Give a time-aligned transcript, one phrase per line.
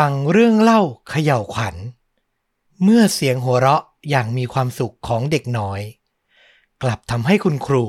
[0.00, 1.76] ฟังเรื่องเล่าเขย่าวขวัญ
[2.82, 5.80] เมื่อเสียงหัวเราะอย่างมีความสุขของเด็กน้อย
[6.82, 7.84] กลับทำให้คุณครู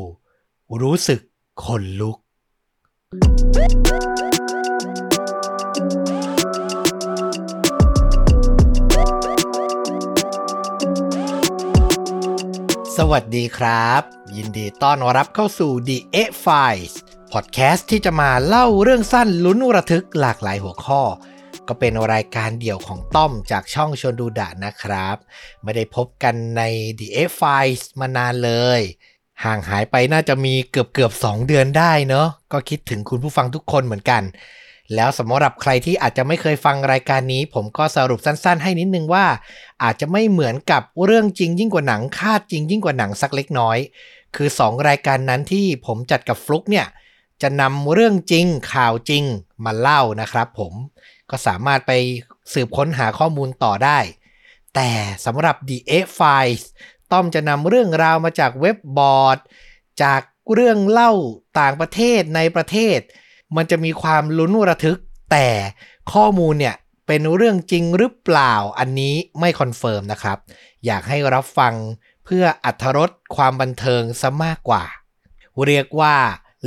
[0.81, 1.21] รู้สึก
[1.63, 2.17] ขนลุก
[12.97, 14.01] สวัสดีครับ
[14.35, 16.93] ยินดีต้อนรับเข้าสู่ The A Files
[17.31, 21.01] พอดแคสต์ที่จะมาเล่าเรื่องสั้นลุ้นระทึกหลากหลายหัวข้อ
[21.67, 25.17] ก็เป็นรายการเดี่ยวของต้อมจากช่องชวนดูดะนะครับ
[25.63, 26.61] ไม่ได้พบกันใน
[26.99, 27.07] The
[27.39, 28.81] Files มานานเลย
[29.43, 34.23] ห่างหายไปน่าจะมีเกือบเกือบสองเดือนได้เนอะก็คิดถึงคุณผู้ฟังทุกคนเหมือนกัน
[34.95, 39.25] แล้วสำหรับใครที่อาจจะไม่เคยฟังรายการนี้ ผมก็สรุปสั้นๆ ให้นิดนึงว่า
[39.83, 43.77] อาจจะไม่เหมือนกับเรื่องจริงยิ่งกว่าหนังคาดจริงยิ่งกว่าหนังสักเล็กน้อย
[44.35, 46.87] คือ 2 รายการนั้นที่ผมจัดกับฟลุกเนี่ย
[47.41, 49.23] จะนำเรื่องจริงข่าวจริง
[49.65, 50.73] มาเล่านะครับผม
[51.33, 51.91] ก็สามารถไป
[52.53, 53.99] สืบค้นหาข้อมูลต่อได้
[54.75, 54.89] แต่
[55.25, 55.99] สำหรับ The EH!
[56.17, 56.63] Files
[57.11, 59.37] ต้อมจะนำเรื่องราวมาจากเว็บบอร์ด
[60.03, 60.21] จาก
[60.53, 61.11] เรื่องเล่า
[61.59, 62.99] ต่างประเทศในประเทศ
[63.55, 64.99] มันจะมีความลุ้นระทึก
[65.31, 65.47] แต่
[66.13, 66.75] ข้อมูลเนี่ย
[67.07, 70.37] เป็นเรื่องจริงหรือเปล่าอันนี้ไม่ confirm นะครับ
[70.85, 71.73] อยากให้รับฟัง
[72.25, 74.83] เพื่ออัธรสความบันเทิงซะมากกว่า
[75.65, 76.15] เรียกว่า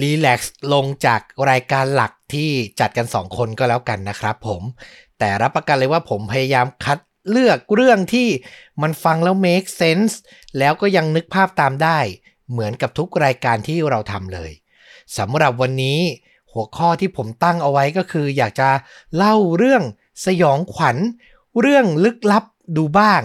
[0.00, 4.62] รีแลกซ์ลงจากรายการหลัก ที่จัดกัน 2 คนก็แล้วกันนะครับผม
[5.18, 6.98] แต่รับประกันเลยว่าผมพยายามคัด
[7.30, 8.28] เลือกเรื่องที่
[8.82, 10.14] มันฟังแล้ว make sense
[10.58, 11.98] แล้วก็ยังนึกภาพตามได้
[12.50, 14.50] เหมือนกับทุกรายการที่เราทำเลย
[15.18, 16.00] สำหรับวันนี้
[16.52, 18.70] หัวข้อที่ผมตั้งเอาไว้ก็คือ อยากจะ
[19.16, 19.82] เล่าเรื่อง
[20.26, 20.96] สยองขวัญ
[21.60, 22.44] เรื่องลึกลับ
[22.76, 23.22] ดูบ้าง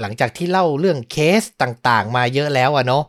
[0.00, 3.04] หลังจากที่เล่าเรื่องเคสต่างๆ มาเยอะแล้วอะเนาะ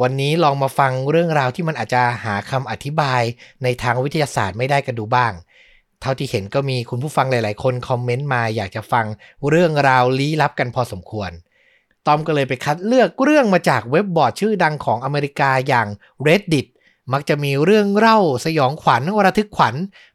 [0.00, 3.22] วันนี้ลองมาฟังเรื่องราวที่มันอาจจะหาคำอธิบาย
[3.62, 5.32] ในทางวิทยาศาสตร์ไม่ได้กันดูบ้าง
[6.00, 9.06] เท่าที่เห็นก็มีคุณผู้ฟังหลาย ๆ คนคอมเมนต์มาอยากจะฟัง
[9.48, 11.30] เรื่องราวลี้ลับกันพอสมควร
[12.06, 15.86] ตอมก็เลยไปคัดเลือกเรื่องมาจากเว็บบอร์ดชื่อดังของอเมริกาอย่าง
[16.26, 16.66] Reddit
[17.12, 19.74] มักจะมีเรื่องเล่าสยองขวัญระทึกขวัญ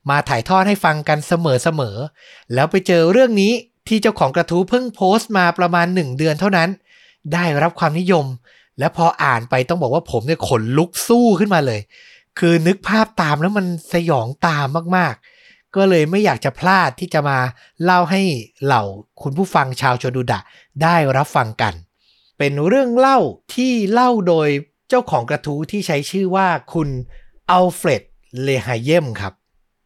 [0.09, 3.53] มาถ่ายทอดให้ฟังกันเสมอๆ แล้วไปเจอเรื่องนี้
[3.87, 6.69] ที่เจ้าของกระทู้เพิ่งโพสต์มาประมาณ 1 เดือนเท่านั้น
[7.33, 8.25] ได้รับความนิยม
[8.79, 11.81] และพออ่านไปต้องบอกว่าผมเนี่ยขนลุกสู้ขึ้นมาเลย
[12.39, 17.37] คือนึกภาพตามแล้วมันสยองตามมากๆ ก็เลยไม่อยากจะพลาดที่จะมา
[17.83, 18.21] เล่าให้
[18.63, 18.83] เหล่า
[19.21, 20.39] คุณผู้ฟังชาวโชดูดะ
[20.83, 21.73] ได้รับฟังกัน
[22.37, 23.19] เป็นเรื่องเล่า
[23.55, 24.49] ที่เล่าโดย
[24.89, 26.89] เจ้าของกระทู้ที่ใช้ชื่อว่าคุณ
[27.51, 28.03] อัลเฟรด
[28.43, 29.33] เลฮาเยมครับ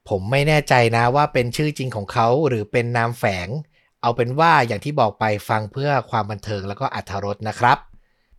[0.09, 3.47] ผมไม่แน่ใจนะว่าเป็นชื่อจริงของเขาหรือเป็นนามแฝง
[4.01, 7.77] เอาเป็นว่าอย่างที่บอกไปฟังเพื่อความบันเทิงแล้วก็อรรถรสนะครับ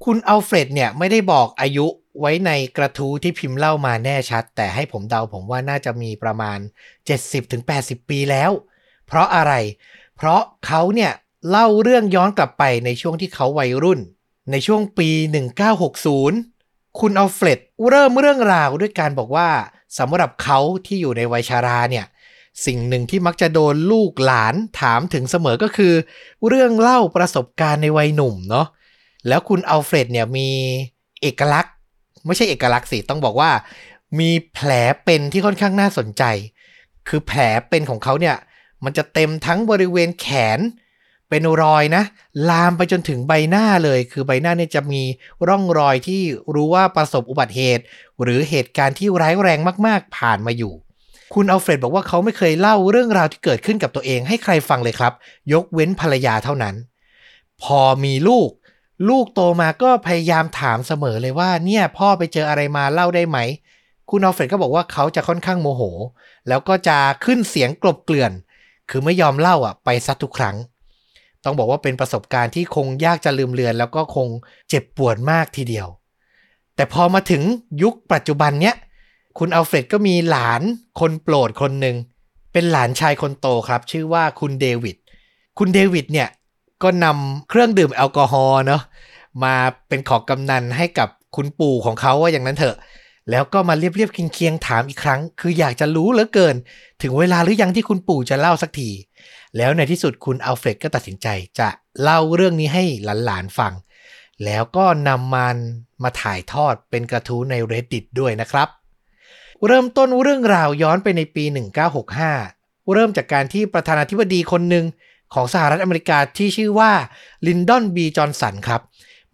[0.05, 1.87] คุณอัลเฟรดเนี่ยไม่ได้บอกอายุ
[2.21, 6.59] ไว้ในกระทู้ที่พิมพ์เล่ามาแน่ชัด แต่ให้ผมเดาผมว่าน่าจะมีประมาณ
[7.35, 8.51] 70-80 ปีแล้ว
[9.07, 9.53] เพราะอะไร
[10.17, 11.13] เพราะเขาเนี่ย
[11.51, 14.01] เล่าเรื่องย้อนกลับไปในช่วงที่เขาวัยรุ่น
[14.51, 15.09] ในช่วงปี
[15.85, 17.59] 1960 คุณอัลเฟรด
[17.89, 19.51] เริ่มเรื่องราวด้วยการบอกว่า
[19.99, 22.07] สำหรับเขาที่อยู่ในวัยชาราเนี่ย
[22.67, 25.95] สิ่งหนึ่งที่มักจะโดนลูกหลานถามถึงเสมอก็คือ
[26.49, 28.67] เรื่องเล่าประสบการณ์ในวัยหนุ่มเนาะ
[29.29, 30.49] แล้วคุณอัลเฟรดเนี่ยมี
[31.23, 31.75] เอกลักษณ์
[32.27, 33.51] ไม่ใช่เอกลักษณ์สิ ต้องบอกว่า
[34.21, 34.71] มีแผล
[35.05, 36.23] เป็นที่ค่อนข้างน่าสนใจ
[37.09, 38.37] คือแผลเป็นของเขาเนี่ย
[38.85, 40.29] มันจะเต็มทั้งบริเวณแข
[40.59, 40.61] น
[41.29, 42.05] เป็นรอยนะ
[42.51, 45.03] ลามไปจนถึงใบหน้าเลย คือใบหน้าเนี่ยจะมี
[45.49, 46.23] ร่องรอยที่
[46.55, 47.85] รู้ว่าประสบอุบัติเหตุ
[48.23, 50.73] หรือเหตุการณ์ที่ร้ายแรงมาก ๆ ผ่านมาอยู่
[51.35, 55.13] คุณอัลเฟรดบอกว่าเขาไม่เคยเล่าเรื่องราวที่เกิดขึ้นกับตัวเองให้ใครฟังเลยครับ
[55.53, 56.75] ยกเว้นภรรยาเท่านั้น
[57.63, 58.49] พอมีลูก
[59.09, 63.39] ลูกโตมาก็พยายามถามเสมอเลยว่า เนี่ยพ่อไปเจออะไรมาเล่าได้ไหม
[64.11, 65.83] คุณอัลเฟรดก็บอกว่าเขาจะค่อนข้างโมโห
[66.49, 68.33] แล้วก็จะขึ้นเสียงกลบเกลื่อน
[68.91, 70.57] คือไม่ยอมเล่าอะไปซัดทุกครั้ง
[71.45, 74.29] ต้องบอกว่าเป็นประสบการณ์ที่คงยากจะลืมเลือน แล้วก็คง
[74.69, 75.87] เจ็บปวดมากทีเดียว
[76.77, 77.43] แต่พอมาถึง
[77.83, 78.77] ยุคปัจจุบันเนี้ย
[79.39, 80.63] คุณอัลเฟรดก็มีหลาน
[81.01, 81.97] คนโปรดคนหนึ่ง
[82.53, 84.97] เป็นหลานชายคนโตครับ ชื่อว่าคุณเดวิด
[85.59, 86.29] คุณเดวิดเนี่ย
[86.83, 88.83] ก็นำเครื่องดื่มแอลกอฮอล์เนาะ
[89.45, 89.55] มา
[89.89, 92.77] เป็นของกำนันให้กับคุณปู่ของเขาว่าอย่างนั้นเถอะ
[93.31, 96.57] แล้วก็มาเรียบเรียบเคียงๆถามอีกครั้ง คืออยากจะรู้เหลือเกิน
[97.03, 98.91] ถึงเวลาหรือยังที่คุณปู่จะเล่าสักที
[99.57, 101.29] แล้วในที่สุดคุณอัลเฟรดก็ตัดสินใจ
[101.59, 101.69] จะ
[102.03, 102.85] เล่าเรื่องนี้ให้
[103.25, 103.73] หลานๆฟัง
[104.45, 105.57] แล้วก็นำมัน
[106.03, 108.69] มาถ่ายทอดเป็นกระทู้ใน Reddit ด้วยนะครับ
[109.67, 111.45] เริ่มต้นเรื่องราวย้อนไปในปี
[112.19, 114.85] 1965 เริ่มจากการที่ประธานาธิบดีคนหนึ่ง
[115.35, 116.93] ของสหรัฐอเมริกาที่ชื่อว่า
[117.47, 118.83] ลินดอนบีจอห์นสันครับ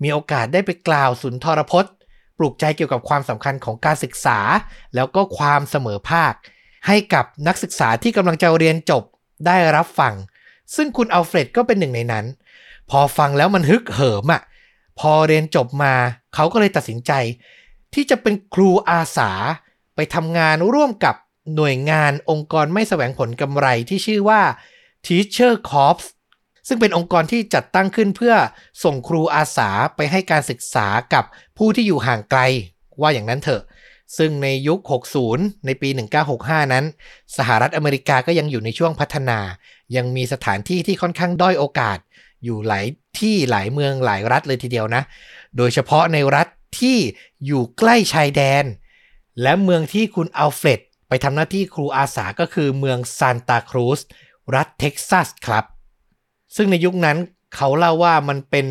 [0.03, 1.93] มีโอกาสได้ไปกล่าวสุนทรพจน์
[2.39, 4.39] ปลุกใจเกี่ยวกับความสำคัญของการศึกษา
[4.95, 6.33] แล้วก็ความเสมอภาค
[6.87, 9.03] ให้กับนักศึกษาที่กำลังจะเรียนจบ
[9.47, 10.15] ได้รับฟัง
[10.75, 12.25] ซึ่งคุณอัลเฟรดก็เป็นหนึ่งในนั้น
[12.91, 14.43] พอฟังแล้วมันฮึกเหิมอะ่ะ
[14.99, 15.95] พอเรียนจบมา
[16.35, 17.13] เขาก็เลยตัดสินใจ
[17.95, 19.31] ที่จะเป็นครูอาสา
[19.95, 21.15] ไปทำงานร่วมกับ
[21.57, 24.41] หน่วยงานองค์กรไม่แสวงผลกำไรที่ชื่อว่า
[25.07, 26.05] Teacher Corps
[26.69, 28.35] ซึ่งเป็นองค์กรที่จัดตั้งขึ้นเพื่อ
[28.85, 31.25] ส่งครูอาสาไปให้การศึกษากับ
[31.59, 32.41] ผู้ที่อยู่ห่างไกล
[33.01, 33.63] ว่าอย่างนั้นเถอะ
[34.19, 34.81] ซึ่งในยุค
[35.25, 35.89] 60 ในปี
[36.31, 36.85] 1965 นั้น
[37.37, 39.39] สหรัฐอเมริกาก็ยังอยู่ในช่วงพัฒนา
[39.97, 41.99] ยังมีสถานที่ที่ค่อนข้างด้อยโอกาส
[42.45, 42.87] อยู่หลาย
[43.21, 45.03] ที่หลายเมืองหลายรัฐเลยทีเดียวนะ
[45.57, 46.49] โดยเฉพาะในรัฐ
[46.81, 46.99] ที่
[47.47, 48.65] อยู่ใกล้ชายแดน
[49.43, 54.01] และเมืองที่คุณอัลเฟรดไปทำหน้าที่ครูอาสาก็คือเมืองซานตาครูส
[54.55, 55.65] รัฐเท็กซัสครับ
[56.57, 57.19] ซึ่งในยุคนั้น
[57.55, 58.67] เขาเล่าว่ามันเป็น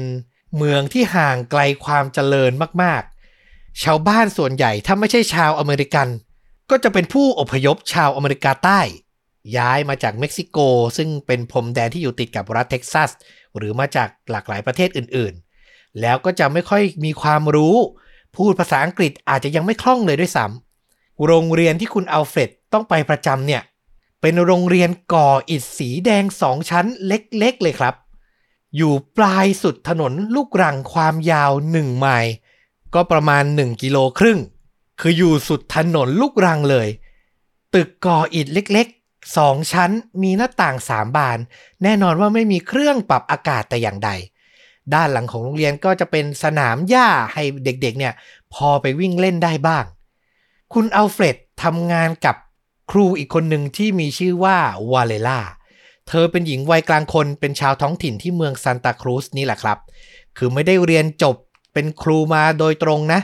[0.58, 2.52] เมืองที่ห่างไกลความเจริญ
[2.84, 6.08] มากๆ ชาวบ้านส่วนใหญ่ถ้าไม่ใช่ชาวอเมริกัน
[6.70, 8.82] ก็จะเป็นผู้อพยพชาวอเมริกาใต้
[9.58, 10.58] ย้ายมาจากเม็กซิโก
[10.98, 13.10] ซึ่งเป็นพรมแดนที่อยู่ติดกับรัฐเท็กซัส
[13.58, 17.76] หรือมาจากหลากหลายประเทศอื่นๆ แล้วก็จะไม่ค่อยมีความรู้
[18.36, 23.62] พูดภาษาอังกฤษอาจจะยังไม่คล่องเลยด้วยซ้ำโรงเรียนที่คุณอัลเฟรดต้องไปประจำเนี่ย
[24.28, 27.96] เป็นโรงเรียนก่ออิฐสีแดงสองชั้นเล็กๆเลยครับ
[28.78, 32.32] อยู่ปลายสุดถนนลูกรังความยาวหนึ่งไมล์
[32.94, 34.40] ก็ประมาณ1กิโลครึ่ง
[35.00, 36.88] คืออยู่สุดถนนลูกรังเลย
[37.76, 39.92] ตึกก่ออิฐเล็กๆสองชั้น
[40.22, 41.38] มีหน้าต่างสามบาน
[41.84, 44.10] แน่นอนว่าไม่มีเครื่องปรับอากาศแต่อย่างใด
[44.94, 48.14] ด้านหลังของโรงเรียนก็จะเป็นสนามหญ้าให้เด็กๆเนี่ย
[48.54, 49.86] พอไปวิ่งเล่นได้บ้าง
[50.74, 52.36] คุณอัลเฟรดทำงานกับ
[52.92, 54.58] ครูอีกคนหนึ่งที่มีชื่อว่า
[54.94, 55.40] วาเลล่า
[56.08, 59.78] เธอเป็นหญิงวัยกลางคนเป็นชาวท้องถิ่นที่เมืองซานตาครูสนี่แหละครับ
[60.38, 61.36] คือไม่ได้เรียนจบ
[61.74, 63.20] เป็นครูมาโดยตรงนะ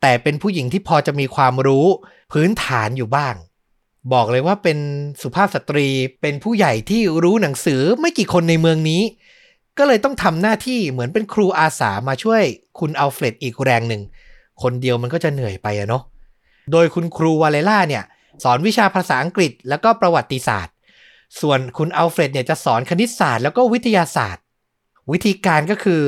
[0.00, 1.86] แต่เป็นผู้หญิงที่พอจะมีความรู้
[2.32, 3.34] พื้นฐานอยู่บ้าง
[4.12, 4.78] บอกเลยว่าเป็น
[5.22, 5.86] สุภาพสตรี
[6.20, 9.02] เป็นผู้ใหญ่ที่รู้หนังสือไม่กี่คนในเมืองนี้
[9.78, 12.42] ก็เลยต้องทำหน้าที่เหมือนเป็นครูอาสามาช่วย
[12.78, 14.02] คุณอัลเฟรดอีกแรงหนึ่ง
[14.62, 16.02] คนเดียวมันก็จะเหนื่อยไปอะเนาะ
[16.72, 18.04] โดยคุณครูวาเลล่าเนี่ย
[18.44, 20.74] สอนวิชาภาษาอังกฤษ แล้วก็ประวัติศาสตร์
[21.40, 24.42] ส่วนคุณอัลเฟรดเนี่ยจะสอนคณิตศาสตร์แล้วก็วิทยาศาสตร์
[25.12, 26.02] วิธีการก็คือ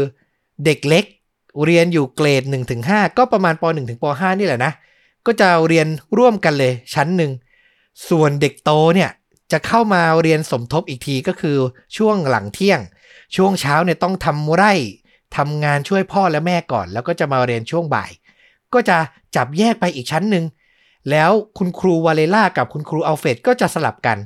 [0.64, 1.04] เด็กเล็ก
[1.64, 2.42] เรียนอยู่เกรด
[2.80, 4.72] 1-5 ก็ประมาณป .1 ถึงป .5 นี่แหละนะ
[5.26, 5.86] ก็จะเรียน
[6.18, 7.32] ร่วมกันเลยชั้นหนึ่ง
[8.08, 9.10] ส่วนเด็กโตเนี่ย
[9.52, 11.56] จะเข้ามาเรียนสมทบอีกทีก็คือ
[11.96, 12.80] ช่วงหลังเที่ยง
[13.36, 14.72] ช่วงเช้าเนี่ยต้องทำไร่
[15.36, 18.10] ทำงานช่วยพ่อและแม่ก่อน แล้วก็จะมาเรียนช่วงบ่าย
[18.74, 18.98] ก็จะ
[19.36, 20.44] จับแยกไปอีกชั้นหนึ่ง
[21.10, 24.18] แล้วคุณครูวาเลล่ากับคุณครูอัลเฟรดก็จะสลับกัน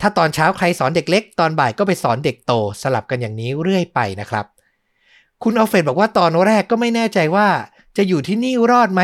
[0.00, 2.52] ถ้าตอนเช้าใครสอนเด็กเล็ก ตอนบ่ายก็ไปสอนเด็กโต
[2.82, 4.46] สลับกันอย่างนี้เรื่อยไปนะครับ
[5.42, 7.48] คุณอัลเฟรดบอกว่าตอนแรกก็ไม่แน่ใจว่า
[7.96, 9.02] จะอยู่ที่นี่รอดไหม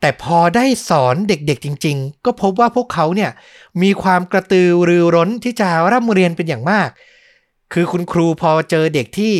[0.00, 3.30] แต่พอได้สอนเด็กๆจริง ๆ ก็พบว่าพวกเขาเนี่ย
[3.82, 6.88] มีความกระตือรือร้นที่จะร่ำเรียนเป็นอย่างมาก
[7.72, 9.34] คือคุณครูพอเจอเด็กที่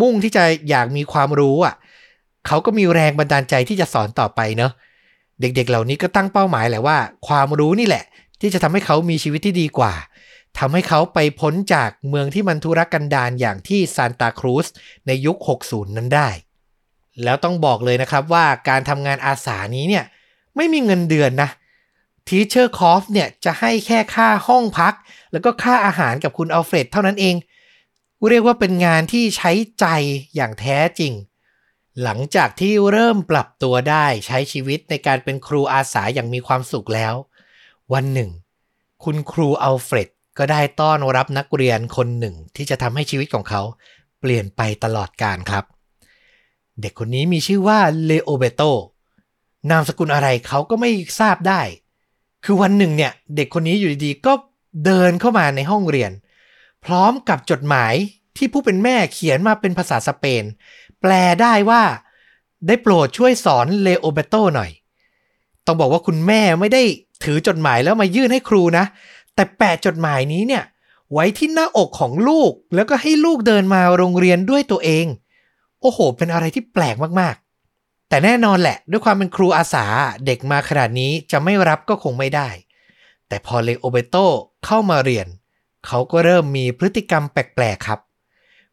[0.00, 1.74] มุ่งที่จะอยากมีความรู้อะ
[2.46, 8.04] เขาก็มีแรงบันดาลใจที่จะสอนต่อไปเนาะเเด็กๆ เหล่านี้ก็ตั้งเป้าหมายแหละว่า ความรู้นี่แหละ
[8.40, 9.94] ที่จะทำให้เขามีชีวิตที่ดีกว่า
[10.58, 14.66] ทำให้เขาไปพ้นจากเมืองที่มันทุรกันดารอย่างที่ซานตาครูส
[15.06, 15.36] ในยุค
[15.68, 16.28] 60 นั้นได้
[17.22, 20.04] แล้วต้องบอกเลยนะครับว่าการทำงานอาสานี้เนี่ย
[20.56, 21.50] ไม่มีเงินเดือนนะ
[22.28, 24.94] ทีเชอร์คอฟเนี่ยจะให้แค่ค่าห้องพัก
[25.32, 27.34] แล้วก็ค่าอาหารกับคุณอัลเฟรดเท่านั้นเอง
[28.28, 29.86] เรียกว่าเป็นงานที่ใช้ใจ
[30.34, 31.12] อย่างแท้จริง
[32.02, 37.14] หลังจากที่เริ่มปรับตัวได้ใช้ชีวิตในการเป็นครูอาสาอย่างมีความสุขแล้ว
[37.92, 38.30] วันหนึ่ง
[39.04, 40.08] คุณครูอัลเฟรด
[40.38, 43.62] ก็ได้ต้อนรับนักเรียนคนหนึ่งที่จะทำให้ชีวิตของเขา
[44.20, 45.64] เปลี่ยนไปตลอดกาลครับ
[46.80, 48.62] เด็กคนนี้มีชื่อว่าเลโอเบโต
[49.70, 51.62] นามสกุลอะไรเขาก็ไม่ทราบได้
[52.44, 54.32] คือวันหนึ่งเนี่ย เด็กคนนี้อยู่ดีๆก็
[54.84, 56.12] เดินเข้ามาในห้องเรียน
[56.84, 57.94] พร้อมกับจดหมาย
[58.36, 60.44] ที่ผู้เป็นแม่เขียนมาเป็นภาษาสเปน
[61.02, 61.82] แปลได้ว่า
[62.66, 64.70] ได้โปรดช่วยสอนเลโอเบโตหน่อย
[65.66, 66.82] ต้องบอกว่าคุณแม่ไม่ได้
[67.24, 68.84] ถือจดหมายแล้วมายื่นให้ครูนะ
[69.34, 70.64] แต่แปะจดหมายนี้เนี่ย
[71.12, 75.06] ไว้ที่หน้าอกของลูก แล้วก็ให้ลูกเดินมาโรงเรียนด้วยตัวเอง
[75.80, 79.86] โอ้โห เป็นอะไรที่แปลกมากๆ แต่แน่นอนแหละ ด้วยความเป็นครูอาสา
[80.26, 82.48] เด็กมาขนาดนี้จะไม่รับก็คงไม่ได้
[83.28, 84.16] แต่พอเลโอเบโต
[84.64, 85.26] เข้ามาเรียน
[85.86, 88.00] เขาก็เริ่มมีพฤติกรรมแปลกๆครับ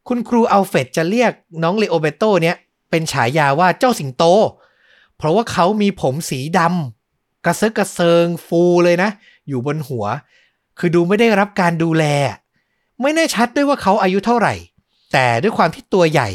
[0.09, 1.31] คุณครูอัลเฟดจะเรียก
[1.63, 2.55] น้องเลโอเบโตเนี้ย
[2.89, 4.23] เป็นฉายาว่าเจ้าสิงโต
[5.17, 9.09] เพราะว่าเขามีผมสีดำกระเซาะกระเซิงฟูเลยนะ
[9.47, 10.05] อยู่บนหัว
[10.77, 12.05] คือดูไม่ได้รับการดูแล
[13.01, 14.53] ไม่แน่ชัดด้วยว่าเขาอายุเท่าไหร่
[15.13, 16.29] แต่ด้วยความที่ตัวใหญ่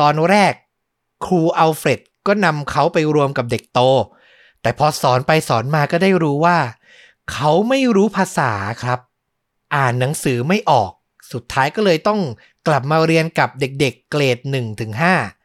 [0.00, 0.52] ตอนแรก
[1.26, 3.80] ครูอัลเฟรดก็นำเขาไปรวมกับเด็กโต
[4.62, 6.58] แต่พอสอนไปสอนมาก็ได้รู้ว่า
[7.32, 8.98] เขาไม่รู้ภาษาครับ
[9.74, 10.90] อ่านหนังสือไม่ออก
[11.32, 12.20] สุดท้ายก็เลยต้อง
[12.66, 14.92] กลับมาเรียนกับเด็กๆเกรด1ถึง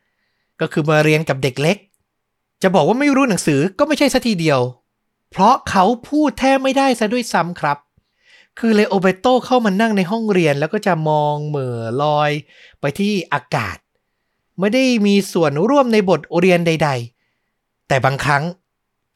[0.03, 1.77] 5ก็คือมาเรียนกับเด็กเล็ก
[2.61, 4.59] จะบอกว่าไม่รู้หนังสือก็ไม่ใช่สัทีเดียว
[5.31, 7.77] เพราะเขาพูดแทบไม่ได้ซะด้วยซ้ำครับ
[8.59, 12.31] คือเลโอเบโตเข้ามานั่งในห้องเรียนแล้วก็จะมองเหม่อลอย
[12.79, 13.77] ไปที่อากาศ
[14.59, 16.89] ไม่ได้มีส่วนร่วมในบทเรียนใด
[17.37, 18.43] ๆ แต่บางครั้ง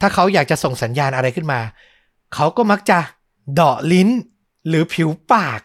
[0.02, 1.60] ถ้าเขาอยากจะส่งสัญญาณอะไรขึ้นมา
[2.34, 3.00] เขาก็มักจะ
[3.54, 4.10] เดาะลิ้น
[4.68, 5.62] หรือผิวปาก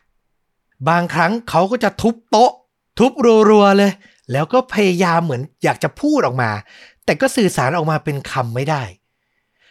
[0.88, 2.52] บางครั้งเขาก็จะทุบโต๊ะ
[2.98, 3.12] ทุบ
[3.50, 3.92] รัวๆเลย
[4.32, 6.50] แล้วก็พยายามเหมือนอยากจะพูดออกมา
[7.04, 8.82] แต่ก็สื่อสารออกมาเป็นคำไม่ได้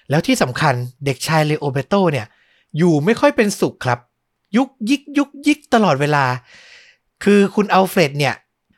[0.10, 0.74] แล้วที่สำคัญ
[1.06, 2.28] เด็กชายเลโอเบโตเนี่ย
[2.78, 4.00] อยู่ไม่ค่อยเป็นสุขครับ
[4.58, 6.26] ยุกยิกยุกยิกตลอดเวลา
[7.24, 8.36] คือคุณอัลเฟรดเนี่ย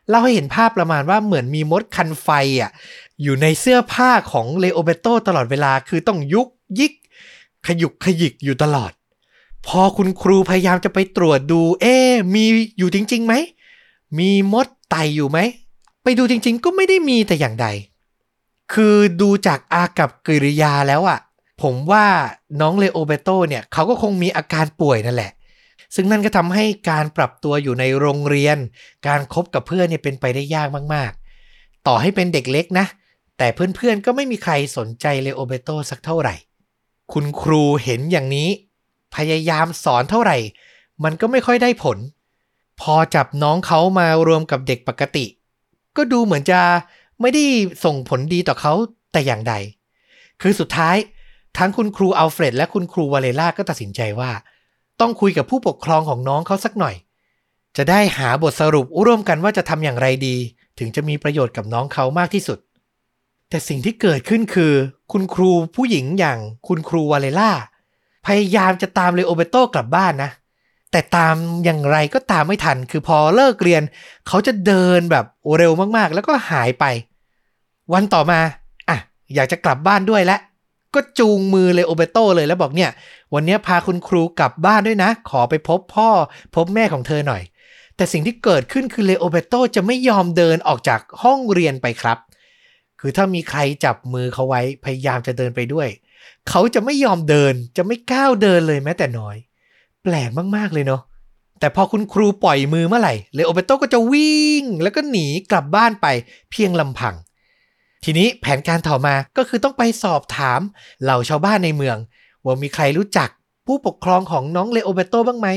[0.09, 2.29] เล่าให้เห็นภาพประมาณว่าเหมือนมีมดคันไฟ
[2.61, 2.71] อะ
[3.23, 6.47] อยู่ในเสื้อผ้าของเลโอเบโตตลอดเวลาคือต้องยุก
[6.79, 6.93] ยิก
[7.67, 8.91] ขยุกขยิกอยู่ตลอด
[9.67, 11.95] พอคุณครูพยายามจะไปตรวจดู เอ๊
[12.33, 12.45] มี
[12.77, 13.33] อยู่จริงๆไหม
[14.19, 15.39] มีมดไตอยู่ไหม
[16.03, 17.67] ไปดูจริงๆ ก็ไม่ได้มีแต่อย่างใด
[18.73, 21.19] คือดูจากอากับกิริยาแล้วอะ
[21.61, 22.05] ผมว่า
[22.61, 25.31] น้องเลโอเบโตเนี่ยเขาก็คงมีอาการป่วยนั่นแหละ
[25.95, 28.57] ซึ่งนั่นก็ทำให้การปรับตัวอยู่ในโรงเรียน
[29.07, 32.85] การครบกับเพื่อนเนี่ยเป็นไปได้ยากมากๆ ต่อให้เป็นเด็กเล็กนะ
[33.37, 36.35] แต่เพื่อนๆก็ไม่มีใครสนใจเลโอเบโตสักเท่าไหร่
[37.13, 38.49] คุณครูเห็นอย่างนี้
[39.15, 40.37] พยายามสอนเท่าไหร่
[41.03, 41.97] มันก็ไม่ค่อยได้ผล
[42.81, 45.25] พอจับน้องเขามารวมกับเด็กปกติ
[45.97, 46.61] ก็ดูเหมือนจะ
[47.21, 47.45] ไม่ได้
[47.83, 48.73] ส่งผลดีต่อเขา
[49.11, 49.53] แต่อย่างใด
[50.41, 50.97] คือสุดท้าย
[51.57, 54.31] ทั้งคุณครูอัลเฟรดและคุณครูวาเลล่าก็ตัดสินใจว่า
[54.99, 56.95] ต้องคุยกับผู้ปกครองของน้องเขาสักหน่อย
[57.77, 60.35] จะได้หาบทสรุปร่วมกันว่าจะทำอย่างไรดี
[60.79, 62.59] ถึงจะมีประโยชน์กับน้องเขามากที่สุด
[63.49, 64.73] แต่สิ่งที่เกิดขึ้นคือ
[65.11, 67.51] คุณครูผู้หญิงอย่างคุณครูวาเลล่า
[68.25, 70.31] พยายามจะตามเลโอเบโตกลับบ้านนะ
[70.91, 73.83] แต่ตามอย่างไรก็ตามไม่ทัน คือพอเลิกเรียน
[74.27, 75.25] เขาจะเดินแบบ
[75.57, 76.85] เร็วมากๆ แล้วก็หายไป
[77.93, 78.39] วันต่อมา
[78.89, 78.97] อะ
[79.35, 80.37] อยากจะกลับบ้านด้วยและ
[80.93, 82.91] ก็จูงมือเลโอเบโตเลยแล้วบอกเนี่ย
[83.33, 86.09] วันนี้พาคุณครูกลับบ้านด้วยนะ ขอไปพบพ่อ
[86.55, 87.43] พบแม่ของเธอหน่อย
[87.95, 92.17] แต่สิ่งที่เกิดขึ้นคือเลโอเบโตจะไม่ยอมเดินออกจากห้องเรียนไปครับ
[92.99, 95.87] คือถ้ามีใครจับมือเขาไว้พยายามจะเดินไปด้วย
[96.49, 99.35] เขาจะไม่ยอมเดินจะไม่ก้าวเดินเลยแม้แต่น้อย
[100.03, 101.01] แปลกมากๆเลยเนาะ
[101.59, 106.07] แต่พอคุณครูปล่อยมือเมื่อไหร่เลโอเบโตก็จะวิ่ง แล้วก็หนีกลับบ้านไป
[106.51, 107.15] เพียงลำพัง
[108.03, 110.61] ทีนี้แผนการต่อมาก็คือต้องไปสอบถาม
[111.03, 111.97] เหล่าชาวบ้านในเมือง
[112.43, 113.29] ว่ามีใครรู้จัก
[113.65, 115.47] ผู้ปกครองของน้องเลโอเบโตบ้างไหม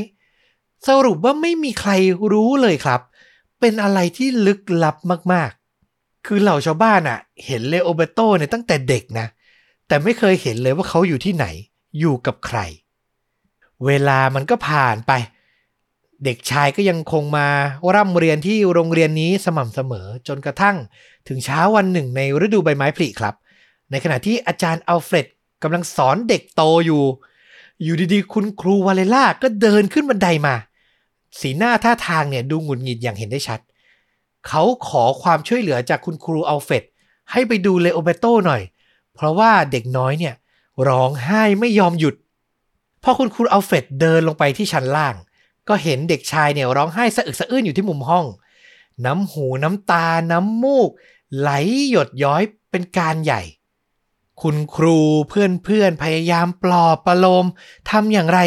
[0.88, 1.92] สรุปว่าไม่มีใคร
[2.32, 3.00] รู้เลยครับ
[3.60, 4.96] เป็นอะไรที่ลึกลับ
[5.32, 9.26] มากๆ คือเหล่าชาวบ้านอะเห็นเลโอเบโตเนี่ยตั้งแต่เด็กนะ
[9.88, 11.46] แต่ไม่เคยเห็นเลยว่าเขาอยู่ที่ไหน
[11.98, 12.58] อยู่กับใคร
[13.86, 15.12] เวลามันก็ผ่านไป
[16.24, 17.46] เด็กชายก็ยังคงมา
[17.94, 20.76] ร่ำเรียนที่โรงเรียนนี้สม่ำเสมอจนกระทั่ง
[21.28, 23.34] ถึงเช้าวันหนึ่งในฤดูใบไม้ผลิครับ
[23.90, 25.26] ในขณะที่อาจารย์อัลเฟรด
[25.62, 27.04] กำลังสอนเด็กโตอยู่
[27.82, 30.54] อยู่ดีๆ คุณครูวาเลล่าก็เดินขึ้นบันไดมา
[31.40, 33.60] สีหน้าท่าทางเนี่ยดูหงุดหงิดอย่างเห็นได้ชัด
[34.48, 36.84] เขาขอความช่วยเหลือจากคุณครูอัลเฟรด
[37.32, 38.62] ให้ไปดูเลโอเบโตหน่อย
[39.18, 40.34] เพราะว่าเด็กน้อยเนี่ย
[40.88, 42.14] ร้องไห้ไม่ยอมหยุด
[43.02, 45.14] พอคุณครูอัลเฟรดเดินลงไปที่ชั้นล่าง
[45.68, 48.26] ก็เห็นเด็กชายเนี่ยร้องไห้สะอึกสะอื้นอยู่ที่มุมห้อง
[49.04, 50.90] น้ำหูน้ำตา น้ำมูก
[51.38, 51.50] ไหล
[51.90, 53.42] หยดย้อยเป็นการใหญ่
[54.42, 54.98] คุณครู
[55.28, 57.46] เพื่อนเพื่อนพยายามปลอบประโลม
[57.90, 58.40] ทำอย่างไร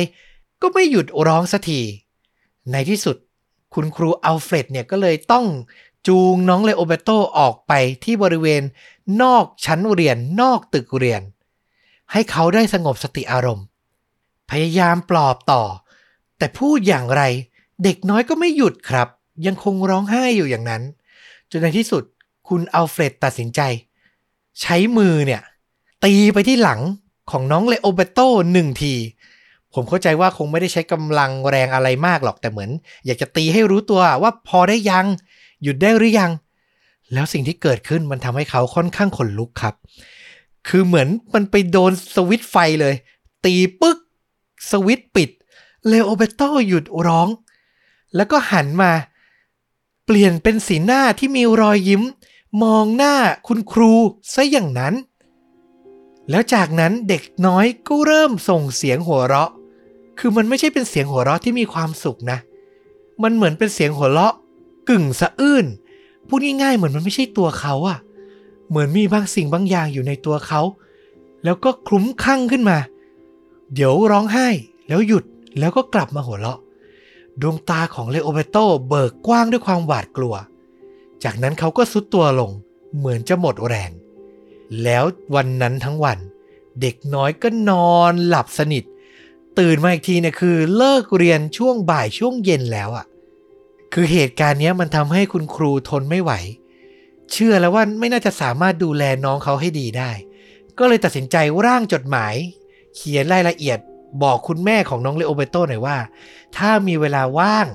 [0.62, 1.82] ก็ไม่หยุดร้องสักที
[2.72, 3.16] ในที่สุด
[3.74, 5.46] คุณครูอัลเฟรดเนี่ยก็เลยต้อง
[6.08, 7.74] จูงน้องเลโอเบโตออกไป
[8.04, 8.62] ที่บริเวณ
[9.22, 11.22] นอกชั้นเรียนนอกตึกเรียน
[12.12, 13.66] ให้เขาได้สงบสติอารมณ์
[14.50, 15.64] พยายามปลอบต่อ
[16.38, 17.24] แต่พูดอย่างไร
[17.84, 19.08] เด็กน้อยก็ไม่หยุดครับ
[19.46, 20.84] ยังคงร้องไห้อยู่อย่างนั้น
[21.52, 22.04] จนในที่สุด
[22.48, 23.62] คุณอัลเฟรดตัดสินใจ
[24.62, 25.42] ใช้มือเนี่ย
[26.04, 26.80] ตีไปที่หลัง
[27.32, 28.20] ของน้องเลโอเบโต
[28.54, 28.94] หนึ่งที
[29.74, 32.70] ผมเข้าใจว่าคงไม่ได้ใช้กำลังแรงอะไรมากหรอกแต่เหมือน
[33.06, 35.06] อยากจะตีให้รู้ตัวว่าพอได้ยัง
[35.64, 36.32] หยุดได้หรือยัง
[37.14, 39.76] แล้วสิ่งที่เกิดขึ้นมันทำให้เขาค่อนข้างขนลุกครับ
[40.68, 42.96] คือเหมือนมันไปโดนสวิตไฟเลย
[43.46, 43.98] ตีปึ๊ก
[44.72, 45.30] สวิตปิด
[45.88, 47.28] เลโอเบโตหยุดร้อง
[48.16, 48.92] แล้วก็หันมา
[50.06, 52.04] เปลี่ยนเป็นสีหน้าที่มีรอยยิ้ม
[52.64, 53.16] มองหน้า
[53.48, 53.94] คุณครู
[54.34, 54.94] ซะอย่างนั้น
[56.30, 59.52] แล้วจากนั้นเด็กน้อยก็เริ่มส่งเสียงหัวเราะ
[60.20, 62.38] คือมันไม่ใช่เป็นเสียงหัวเราะที่มีความสุขนะ
[63.24, 64.34] มันเหมือนเป็นเสียงหัวเราะ
[64.90, 65.66] กึ่งสะอื้น
[66.34, 68.00] พูดง่ายๆเหมือนมันไม่ใช่ตัวเขาอะ
[68.70, 70.62] เหมือนมีบางสิ่งบางอย่างอยู่ในตัวเขา
[71.44, 72.78] แล้วก็คลุ้มคลั่งขึ้นมา
[73.74, 74.48] เดี๋ยวร้องไห้
[74.88, 75.24] แล้วหยุด
[75.60, 76.60] แล้วก็กลับมาหัวเราะ
[77.42, 78.58] ดวงตาของเลโอเบโต
[78.90, 80.36] เบิกกว้างด้วยความหวาดกลัว
[81.24, 82.52] จากนั้นเขาก็สุดตัวลง
[82.98, 83.92] เหมือนจะหมดแรง
[84.84, 85.04] แล้ว
[85.36, 86.18] วันนั้นทั้งวัน
[86.82, 88.84] เด็กน้อยก็นอนหลับสนิท
[89.60, 93.06] ตื่นมาอีกทีเนี่ยคือเลิกเรียนช่วงบ่ายช่วงเย็นแล้วอะ่ะ
[93.94, 96.32] คือเหตุการณ์นี้มันทำให้คุณครูทนไม่ไหว
[97.32, 100.12] เชื่อแล้วว่าไม่น่าจะสามารถดูแลน้องเขาให้ดีได้
[100.80, 102.34] ก็เลยตัดสินใจร่างจดหมาย
[102.96, 103.80] เขียนรายละเอียด
[104.24, 105.98] บอกคุณแม่ของน้องเลโอเบโตหน่อยว่า
[106.58, 107.68] ถ้ามีเวลาว่าง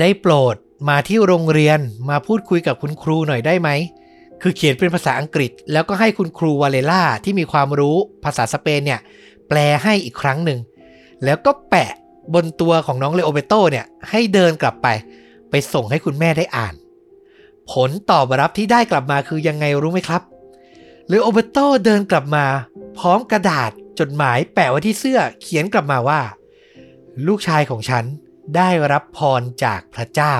[0.00, 0.56] ได้โปรด
[0.88, 1.78] มาที่โรงเรียน
[2.08, 3.70] มาพูดคุยกับคุณครูหน่อยได้ไหม
[4.42, 9.00] คือเขียนเป็นภาษาอังกฤษ แล้วก็ให้คุณครูวาเลล่าที่มีความรู้ภาษาสเปนเนี่ย
[9.48, 10.58] แปลให้อีกครั้งหนึ่ง
[11.24, 11.92] แล้วก็แปะ
[12.34, 14.88] บนตัวของน้องเลโอเบโตเนี่ยให้เดินกลับไป
[15.50, 16.74] ไปส่งให้คุณแม่ได้อ่าน
[17.70, 20.22] ผลตอบรับที่ได้กลับมาคือยังไงรู้ไหมครับ
[21.08, 22.46] เลโอเบโตเดินกลับมา
[22.98, 26.20] พร้อมกระดาษจดหมายแปะไว้ที่เสื้อเขียนกลับมาว่า
[27.26, 28.04] ลูกชายของฉัน
[28.56, 30.36] ได้รับพรจากพระเจ้า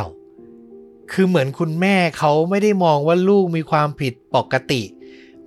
[1.13, 4.83] คือเหมือนคุณแม่เขาไม่ได้มองว่าลูกมีความผิดปกติ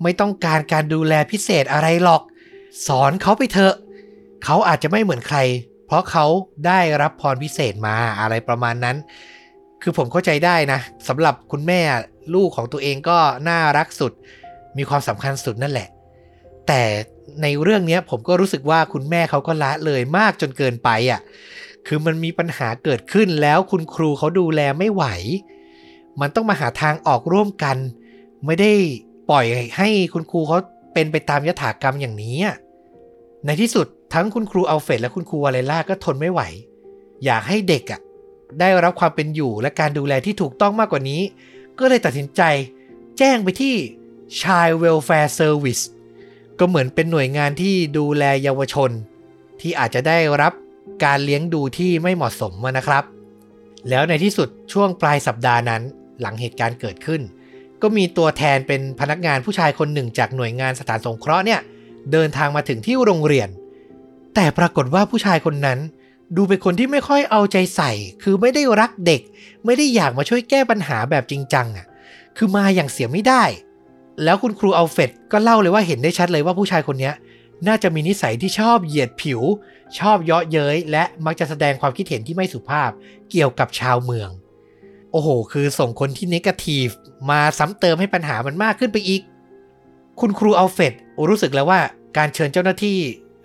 [0.01, 2.21] ไม่ต้องการการดูแลพิเศษอะไรหรอก
[2.87, 3.75] สอนเขาไปเถอะ
[4.43, 5.39] เขาอาจจะไม่เหมือนใคร
[5.87, 6.25] เพราะเขา
[6.67, 8.97] ได้รับพรพิเศษมาอะไรประมาณนั้น
[9.83, 11.81] คือผมเข้าใจได้นะสำหรับคุณแม่
[12.35, 14.11] ลูกของตัวเองก็น่ารักสุด
[14.77, 15.87] มีความสำคัญสุดนั่นแหละ
[16.67, 16.81] แต่
[17.41, 21.19] ในเรื่องนี้ผมก็รู้สึกว่าคุณแม่เขาก็ละเลยมากจนเกินไปอะ่ะ
[21.87, 25.05] คือมันมีปัญหาเกิดขึ้นแล้วคุณครูเขาดูแลไม่ไหว
[26.21, 27.77] มันต้องมาหาทางออกร่วมกัน
[28.45, 28.71] ไม่ได้
[29.29, 29.45] ปล่อย
[29.77, 30.57] ให้คุณครูเขา
[30.93, 32.37] เป็นไปตามยถากรรมอย่างนี้
[33.45, 36.41] ในที่สุดทั้งคุณครูอัลเฟรดและคุณครูวาเลล่าก็ทนไม่ไหว
[37.25, 38.01] อยากให้เด็กอะ่ะ
[38.59, 41.21] ได้รับความเป็นอยู่และการดูแลที่ถูกต้องมากกว่านี้
[41.79, 42.41] ก็เลยตัดสินใจ
[43.17, 43.75] แจ้งไปที่
[44.39, 45.83] Child Welfare Service
[46.59, 48.91] ก็เหมือนเป็นหน่วยงานที่ดูแลเยาวชน
[49.61, 50.53] ที่อาจจะได้รับ
[51.05, 53.03] การเลี้ยงดูที่ไม่เหมาะสมนะครับ
[53.89, 55.81] แล้วในที่สุดช่วงปลายสัปดาห์นั้น
[56.21, 57.21] หลังเหตุการณ์เกิดขึ้น
[57.81, 61.59] ก็มีตัวแทนเป็นพนักงานผู้ชายคนหนึ่งจากหน่วยงานสถานสงเคราะห์เนี่ย
[62.11, 63.49] เดินทางมาถึงที่โรงเรียน
[64.35, 65.79] แต่ปรากฏว่าผู้ชายคนนั้น
[66.35, 67.91] ดูเป็นคนที่ไม่ค่อยเอาใจใส่
[68.23, 69.21] คือไม่ได้รักเด็ก
[69.65, 71.85] ไม่ได้อยากมาช่วยแก้ปัญหาแบบจริงจังอะ
[72.37, 73.43] คือมาอย่างเสียไม่ได้
[74.23, 77.11] แล้วคุณครูเอัลเฟดก็เล่าเลยว่าเห็นได้ชัดเลยว่าผู้ชายคนนี้
[77.67, 79.41] น่าจะมีนิสัยที่ชอบเหยียดผิว
[79.99, 82.89] ชอบเยาะเย้ย และมักจะแสดงความคิดเห็นที่ไม่สุภาพ
[83.31, 84.29] เกี่ยวกับชาวเมือง
[85.11, 86.87] โอ้โห คือส่งคนที่นิกทีฟ
[87.29, 89.21] มาซ้ำเติมให้ปัญหามันมากขึ้นไปอีก
[90.19, 90.93] คุณครูเอัลเฟด
[91.29, 91.79] รู้สึกแล้วว่า
[92.17, 92.97] การเชิญเจ้าหน้าที่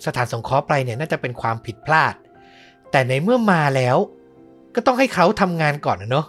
[0.06, 2.14] สถานสงเคราะห์ไปเนี่ยน่าจะเป็นความผิดพลาด
[2.90, 3.96] แต่ในเมื่อมาแล้ว
[4.74, 6.26] ก็ต้องให้เขาทำงานก่อนนะเนาะ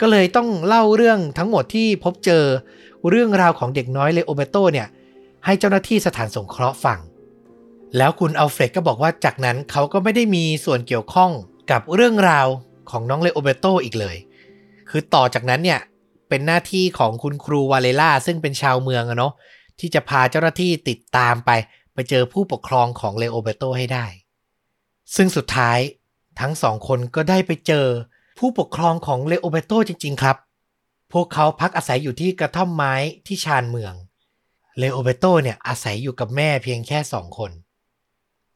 [0.00, 2.44] ก็เลยต้องเล่าเรื่องทั้งหมดที่พบเจอ
[3.08, 4.88] เรื่องราวของเด็กน้อยเลโอเบโตเนี่ย
[5.44, 6.98] ให้เจ้าหน้าที่สถานสงเคราะห์ฟัง
[7.96, 11.30] แล้วคุณอัลเฟรดก็บอกว่าจากนั้นเขาก็ไม่ได้มีส่วนเกี่ยวข้อง
[11.70, 12.46] กับเรื่องราว
[12.90, 14.16] ของน้องเลโอเบโตอีกเลย
[14.90, 15.80] คือต่อจากนั้นเนี่ย
[16.28, 19.32] เป็นหน้าที่ของคุณครูวาเลล่าซึ่งเป็นชาวเมืองอะเนาะ
[19.80, 21.50] ที่จะพาเจ้าหน้าที่ติดตามไป
[21.94, 24.06] ไปเจอผู้ปกครองของเลโอเบโตให้ได้
[25.16, 25.78] ซึ่งสุดท้าย
[26.40, 27.86] ทั้งสองคนก็ได้ไปเจอ
[28.38, 30.36] ผู้ปกครองของเลโอเบโตจริง ๆ ครับ
[31.12, 32.94] พวกเขาพักอาศัยอยู่ที่กระท่อมไม้
[33.26, 33.94] ที่ชานเมือง
[34.78, 37.50] เลโอเบโตเนี่ยอาศัยอยู่กับแม่เพียงแค่สองคน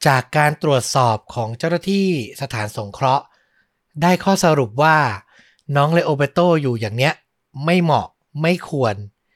[0.06, 2.08] จากการตรวจสอบของเจ้าหน้าที่
[2.40, 3.24] สถานสงเคราะห์
[4.02, 4.96] ได้ข้อสรุปว่า
[5.76, 7.14] น้องเลโอเบโตอยู่อย่างเนี้ย
[7.64, 8.06] ไม่เหมาะ
[8.42, 8.94] ไม่ควร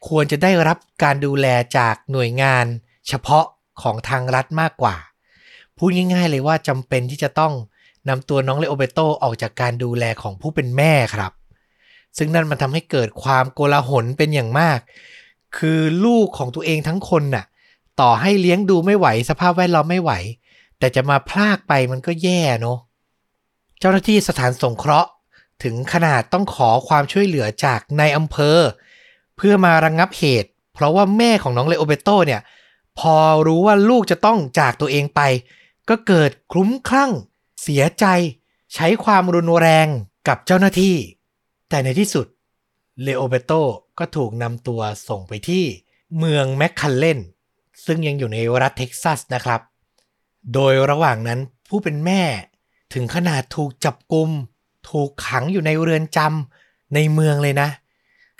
[0.08, 1.46] ควรจะได้รับการดูแล
[1.78, 2.66] จากหน่วยงาน
[3.08, 3.44] เฉพาะ
[3.82, 4.96] ของทางรัฐมากกว่า
[5.82, 7.52] พูดง่าย ๆ เลยว่าจำเป็นที่จะต้อง
[8.08, 11.32] นำตัวน้องเลโอเบโตออกจากการดูแลของผู้เป็นแม่ครับ
[12.16, 14.78] ซึ่งนั่นมันทำให้เกิดความโกลาหลเป็นอย่างมาก
[15.56, 17.44] คือลูกของตัวเองทั้งคนน่ะ
[18.00, 20.12] ต่อให้เลี้ยงดูไม่ไหวสภาพแวดล้อมไม่ไหว
[20.78, 22.78] แต่จะมาพลากไปมันก็แย่เนาะ
[23.78, 25.10] เจ้าหน้าที่สถานสงเคราะห์
[25.62, 28.58] ถึงขนาดต้องขอความช่วยเหลือจากนายอำเภอ
[29.36, 32.40] เพื่อมาระงงับเหตุ เพราะว่าแม่ของน้องเลโอเบโตเนี่ย
[32.98, 33.14] พอ
[33.46, 35.20] รู้ว่าลูกจะต้องจากตัวเองไป
[35.90, 37.12] ก็เกิดคลุ้มคลั่ง
[37.62, 38.06] เสียใจ
[38.74, 39.88] ใช้ความรุนแรง
[40.28, 40.96] กับเจ้าหน้าที่
[41.68, 42.26] แต่ในที่สุด
[43.02, 43.52] เลโอเบโต
[43.98, 45.64] ก็ถูกนำตัวส่งไปที่
[46.18, 47.18] เมืองแมคคันเลน
[47.84, 49.60] ซึ่งยังอยู่ในรัฐเท็กซัสนะครับ
[50.54, 52.22] โดยระหว่างนั้นผู้เป็นแม่
[52.94, 54.30] ถึงขนาดถูกจับกุม
[54.90, 57.68] ถูกขังอยู่ในเรือนจำในเมืองเลยนะ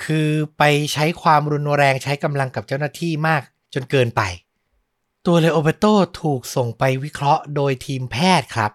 [0.04, 3.42] คือไปใช้ความรุนแรงใช้กำลังกับเจ้าหน้าที่มาก
[3.74, 4.22] จนเกินไป
[5.26, 5.84] ตัวเลโอเบโต
[6.22, 8.72] ถูกส่งไปวิเคราะห์โดยทีมแพทย์ครับ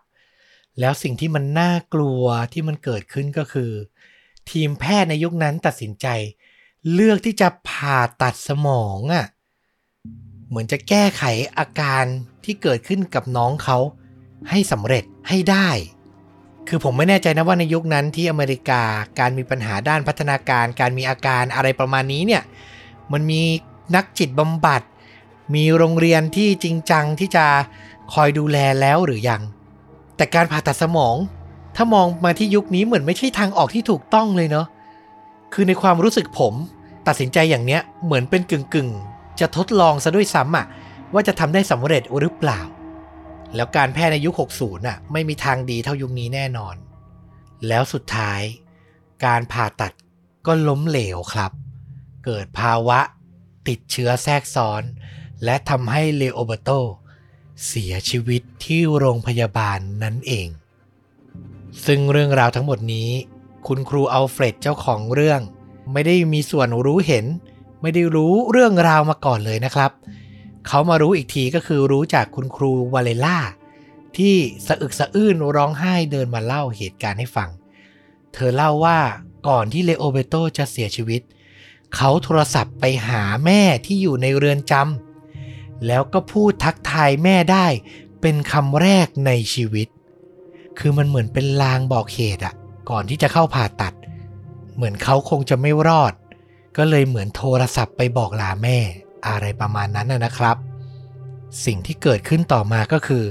[0.80, 3.72] แล้วสิ่งที่มันน่ากลัวที่มันเกิดขึ้นก็คือ
[4.52, 6.08] ทีมแพทย์ในยุคนั้นตัดสินใจ
[6.94, 9.26] เลือกที่จะผ่าตัดสมองอะ่ะ
[10.48, 11.24] เหมือนจะแก้ไข
[11.58, 12.04] อาการ
[12.44, 13.78] ที่เกิดขึ้นกับน้องเขา
[14.50, 15.70] ให้สำเร็จให้ได้
[16.68, 18.82] คือผมไม่แน่ใจนะว่าในยุคนั้นที่อเมริกา
[19.20, 22.44] การมีปัญหาด้านพัฒนาการ การมีอาการอะไรประมาณนี้เนี่ย
[23.14, 23.42] มันมี
[23.96, 24.82] นักจิตบำบัด
[25.54, 27.46] มีโรงเรียนที่จริงจังที่จะ
[28.14, 29.42] คอยดูแลแล้วหรือยัง
[30.16, 31.16] แต่การผ่าตัดสมอง
[31.76, 34.68] ถ้ามองมาที่ยุคนี้เหมือนไม่ใช่ทางออกที่ถูกต้องเลยเนาะ
[35.54, 36.54] คือในความรู้สึกผม
[37.08, 40.66] ตัดสินใจอย่างเนี้ยเหมือนเป็นกึ่งกึ่งๆจะทดลองซะด้วยซ้ำอะ
[41.14, 42.62] ว่าจะทำได้สำเร็จหรือเปล่า
[43.56, 46.76] แล้วการแพทย์ในยุค 60น่ะไม่มีทางดีเท่ายุคนี้แน่นอน
[47.68, 48.42] แล้วสุดท้าย
[49.26, 49.94] การผ่าตัด
[50.48, 51.52] ก็ล้มเหลวครับ
[52.26, 53.00] เกิดภาวะ
[53.68, 54.84] ติดเชื้อแทรกซ้อน
[55.46, 56.70] และทำให้เลโอเบโต
[57.68, 60.48] เสียชีวิตที่โรงพยาบาลนั่นเอง
[61.86, 63.10] ซึ่งเรื่องราวทั้งหมดนี้
[63.68, 65.42] คุณครูอัลเฟรดเจ้าของเรื่อง
[65.94, 67.26] ไม่ได้มีส่วนรู้เห็น
[67.82, 69.92] ไม่ได้รู้เรื่องราวมาก่อนเลยนะครับ
[70.68, 73.38] เขามารู้อีกทีก็คือรู้จากคุณครูวาเลล่า
[74.18, 74.36] ที่
[74.68, 77.50] สะอึกสะอื้นร้องไห้เดินมาเล่าเหตุการณ์ให้ฟัง
[78.34, 79.00] เธอเล่าว่า
[79.48, 81.22] ก่อนที่เลโอเบโตจะเสียชีวิต
[81.96, 85.15] เขาโทรศัพท์ไปหาแม่ที่อยู่ในเรือนจำ
[85.88, 87.66] แล้วก็พูดทักทายแม่ได้
[88.22, 89.88] เป็นคำแรกในชีวิต
[90.80, 92.54] คือมันเหมือนเป็นลางบอกเหตุอะ
[92.90, 93.94] ก่อนที่จะเข้าผ่าตัด
[94.76, 96.14] เหมือนเขาคงจะไม่รอด
[96.78, 98.78] ก็เลยเหมือนโทรศัพท์ไปบอกลาแม่
[99.28, 100.58] อะไรประมาณนั้นนะครับ
[101.66, 103.26] สิ่งที่เกิดขึ้นต่อมาก็คือ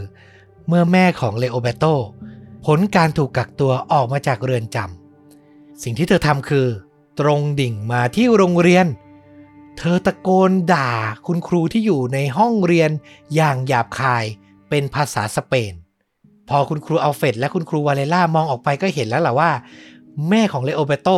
[0.69, 1.85] เมื่อแม่ของเลโอเบโต
[2.67, 6.67] ผลการถูกกักตัวออกมาจากเรือนจำสิ่งที่เธอทำคือ
[7.21, 8.87] ตรงดิ่งมาที่โรงเรียน
[9.79, 10.91] เธอตะโกนด่า
[11.27, 12.91] คุณครูที่อยู่ในห้องเรียน
[13.35, 14.25] อย่างหยาบคาย
[14.71, 15.73] เป็นภาษาสเปน
[16.49, 19.51] พอคุณครูอัลเฟดและคุณครูวาเลล่ามองออกไปก็เห็นแล้วล่ะว่า
[20.29, 21.09] แม่ของเลโอเบโต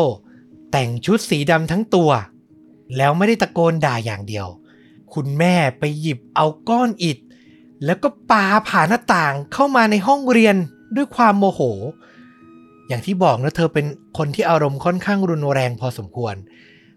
[0.72, 2.10] แต่งชุดสีดำทั้งตัว
[2.96, 4.46] แล้วไม่ได้ตะโกนด่าอย่างเดียว
[5.14, 7.18] คุณแม่ไปหยิบเอาก้อนอิฐ
[7.84, 10.56] แล้วก็ปาผ่านหน้าต่างเข้ามาในห้องเรียน
[10.96, 11.60] ด้วยความโมโห
[12.88, 13.86] อย่างที่บอกนะเธอเป็น
[14.18, 16.34] คนที่อารมณ์ค่อนข้างรุนแรงพอสมควร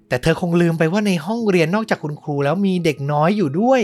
[0.10, 3.82] แต่เธอคงลืมไปว่าในห้องเรียนนอกจากคุณครูแล้วมีเด็กน้อยอยู่ด้วย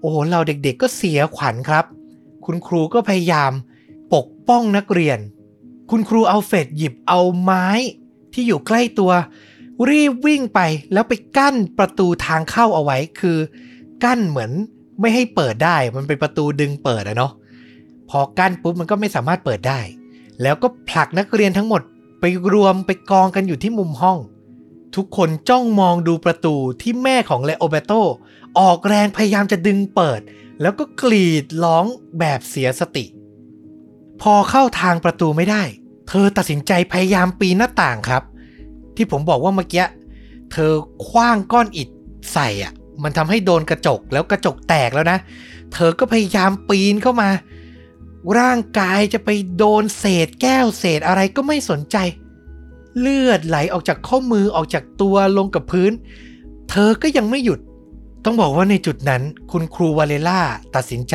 [0.00, 1.84] โอ้โหเราเด็กๆก็เสียขวัญครับ
[2.44, 3.52] คุณครูก็พยายาม
[4.14, 5.18] ปกป้องนักเรียน
[5.90, 7.66] คุณครูเอัลเฟดหยิบเอาไม้
[8.32, 9.12] ที่อยู่ใกล้ตัว
[9.90, 10.60] รีบวิ่งไป
[10.92, 13.38] แล้วไปกั้นประตูทางเข้าเอาไว้ คือ
[14.04, 14.50] กั้นเหมือน
[15.00, 17.32] ไม่ให้เปิดได้มันเป็นประตูดึงเปิดอะเนาะ
[18.10, 19.80] พอกั้นปุ๊บมันก็ไม่สามารถเปิดได้
[20.42, 21.82] แล้วก็ผลักนักเรียนทั้งหมด
[22.20, 24.18] ไปรวมไปกองกันอยู่ที่มุมห้อง
[24.96, 27.92] ทุกคนจ้องมองดูประตูที่แม่ของเลโอเบโต
[28.58, 30.20] ออกแรงพยายามจะดึงเปิด
[30.60, 31.84] แล้วก็กรีดร้อง
[32.18, 33.04] แบบเสียสติ
[34.22, 35.62] พอเข้าทางประตูไม่ได้
[36.08, 38.22] เธอตัดสินใจพยายามปีนหน้าต่างครับ
[38.96, 39.84] ที่ผมบอกว่าเมื่อกี้
[40.52, 40.72] เธอ
[41.08, 41.88] คว้างก้อนอิฐ
[42.32, 45.18] ใส่อะ มันทำให้โดนกระจกแล้วกระจกแตกแล้วนะ
[45.72, 47.30] เธอก็พยายามปีนเข้ามา
[48.38, 51.96] ร่างกายจะไปโดนเศษแก้วเศษอะไรก็ไม่สนใจ
[52.98, 55.92] เลือดไหลออกจากข้อมือออกจากตัวลงกับพื้น
[56.70, 57.58] เธอก็ยังไม่หยุด
[58.24, 60.40] ต้องบอกว่าในจุดนั้น คุณครูวาเลล่า
[60.74, 61.14] ตัดสินใจ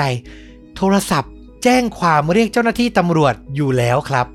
[0.76, 1.32] โทรศัพท์
[1.63, 4.28] แจ้งความเรียกเจ้าหน้าที่ตำรวจอยู่แล้วครับ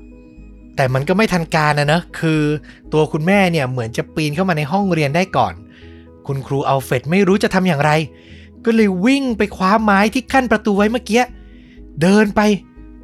[0.75, 2.41] แต่มันก็ไม่ทันการนะเนะคือ
[2.93, 5.53] ตัวคุณแม่เนี่ยเหมือนจะปีนเข้ามาในห้องเรียนได้ก่อน
[6.27, 7.91] คุณครูเอัลเฟดไม่รู้จะทำอย่างไร
[8.65, 11.23] ก็เลยวิ่งไปคว้าไม้ที่ขั้นประตูไว้เมื่อกี้
[12.01, 12.41] เดินไป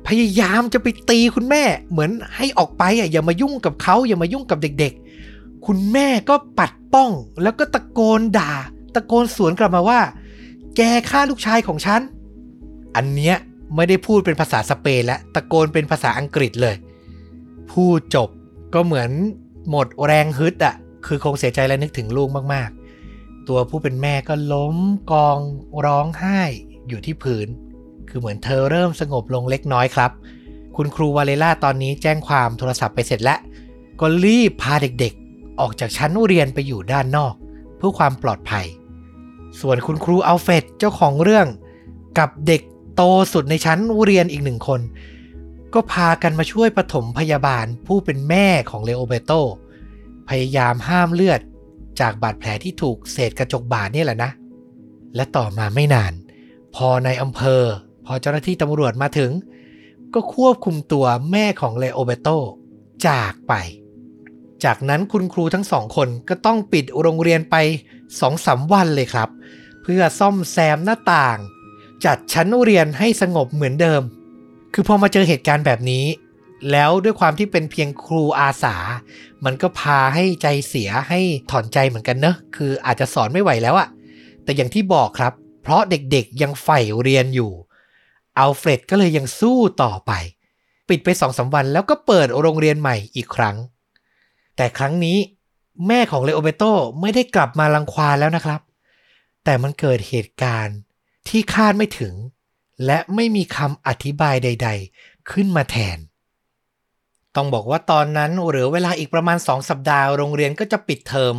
[0.08, 4.94] พยายามจะไปตีคุณแม่ เหมือนให้ออกไปอะอย่ามายุ่งกับเขาอย่ามายุ่งกับเด็ก
[5.30, 7.12] ๆ คุณแม่ก็ปัดป้อง
[7.44, 8.54] แล้วก็ตะโกนด่า
[8.96, 10.00] ตะโกนสวนกลับมาว่า
[10.78, 12.02] แกฆ่าลูกชายของฉัน
[12.96, 13.36] อันเนี้ย
[13.76, 16.76] ไม่ได้พูดเป็นภาษาสเปนและตะโกนเป็นภาษาอังกฤษเลย
[17.72, 18.30] พูดจบ
[18.74, 19.10] ก็เหมือน
[19.70, 24.78] หมดแรงฮึดอะคือคงเสียใจและนึกถึงลูกมากๆ ตัวผู้เป็นแม่ก็ล้ม
[25.12, 25.40] กอง
[25.86, 26.42] ร้องไห้
[26.88, 27.48] อยู่ที่พื้น
[28.12, 30.12] คือเหมือนเธอเริ่มสงบลงเล็กน้อยครับ
[30.76, 33.40] คุณครูวาเลล่าตอนนี้แจ้งความโทรศัพท์ไปเสร็จแล้ว
[34.00, 37.34] ก็รีบพาเด็กๆ ออกจากชั้นเรียนไปอยู่ด้านนอก
[37.78, 38.66] เพื่อความปลอดภัย
[39.62, 41.48] ส่วนคุณครูอัลเฟดเจ้าของเรื่อง
[42.20, 42.62] กับเด็ก
[42.96, 43.02] โต
[43.34, 44.82] สุดในชั้นเรียนอีกหนึ่งคน
[45.74, 49.32] ก็พากันมาช่วยปฐมพยาบาลผู้เป็นแม่ของเลโอเบโต
[50.30, 51.42] พยายามห้ามเลือด
[52.00, 54.32] จากบาดแผลที่ถูกเศษกระจกบาดนี่แหละนะ
[55.16, 56.14] และต่อมาไม่นาน
[56.76, 57.64] พอในอำเภอ
[58.12, 59.32] อเจ้าหน้าที่ตำรวจมาถึง
[60.14, 62.28] ก็ควบคุมตัวแม่ของเลโอเบโต
[63.08, 63.54] จากไป
[64.64, 67.56] จากนั้นคุณครูทั้งสองคนก็ต้องปิดโรงเรียนไป
[68.20, 69.30] สองสามวันเลยครับ
[69.84, 71.38] เพื่อซ่อมแซมหน้าต่าง
[72.06, 74.02] จัดชั้นเรียนให้สงบเหมือนเดิม
[74.74, 76.06] คือพอมาเจอเหตุการณ์แบบนี้
[76.72, 78.76] แล้วด้วยความที่เป็นเพียงครูอาสา
[79.46, 81.20] มันก็พาให้ใจเสียให้
[81.52, 83.88] ถอนใจเหมือนกันเนอะคืออาจจะสอนไม่ไหวแล้วอะ
[84.44, 87.52] แต่อย่างที่บอกครับ เพราะเด็กๆยังใฝ่เรียนอยู่
[88.38, 90.12] อัลเฟรดก็เลยยังสู้ต่อไป
[90.90, 93.56] ปิดไปสองสาวันแล้วก็เปิดโรงเรียนใหม่อีกครั้ง
[94.56, 95.18] แต่ครั้งนี้
[95.88, 96.64] แม่ของเลโอเบโต
[97.02, 98.62] ไม่ได้กลับมาลังควานแล้วนะครับ
[99.44, 100.78] แต่มันเกิดเหตุการณ์
[101.28, 102.14] ที่คาดไม่ถึง
[102.86, 105.98] และไม่มีคำอธิบายใด ๆ ขึ้นมาแทน
[107.36, 111.36] ต้องบอกว่าตอนนั้นเหลือเวลาอีกประมาณสองสัปดาห์โรงเรียนก็จะปิดเทอม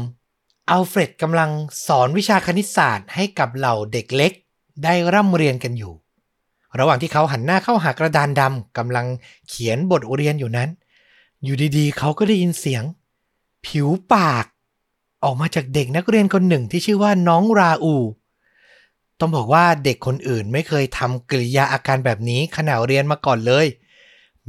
[0.70, 1.50] อัลเฟรดกำลัง
[1.86, 4.32] สอนวิชาคณิตศาสตร์ให้กับเหล่าเด็กเล็ก
[4.84, 5.94] ได้ร่ำเรียนกันอยู่
[6.78, 9.06] ระหว่างที่เขาหันหน้าเข้าหากระดานดำกำลัง
[9.48, 10.68] เขียนบทเรียนอยู่นั้น
[11.44, 12.82] อยู่ดีๆ เขาก็ได้ยินเสียง
[13.66, 14.46] ผิวปาก
[15.24, 17.96] ออกมาจากเด็กนักเรียนคนหนึ่งที่ชื่อว่าน้องราอู
[19.20, 23.66] ต้องบอกว่าเด็กคนอื่นไม่เคยทำกริยาอาการแบบนี้ขณะเรียนมาก่อนเลย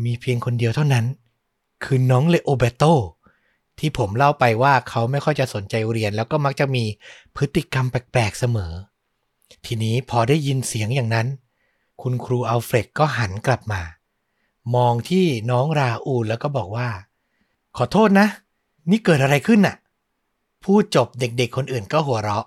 [0.03, 1.05] มีเพียงคนเดียวเท่านั้น
[1.83, 2.83] คือน้องเลโอเบโต
[3.79, 6.83] ที่ผมเล่าไปว่าเขาไม่ค่อยจะสนใจเรียน แล้วก็มักจะมี
[7.35, 8.73] พฤติกรรมแปลกๆเสมอ
[9.65, 11.27] ทีนี้พอได้ยินเสียงอย่างนั้น
[12.03, 13.81] คุณครูอัลเฟรดก็หันกลับมา
[14.75, 16.89] มองที่น้องราอูแล้วก็บอกว่า
[17.77, 18.27] ขอโทษนะ
[18.89, 19.75] นี่เกิดอะไรขึ้นน่ะ
[20.63, 22.45] พูดจบเด็กๆคนอื่นก็หัวเราะ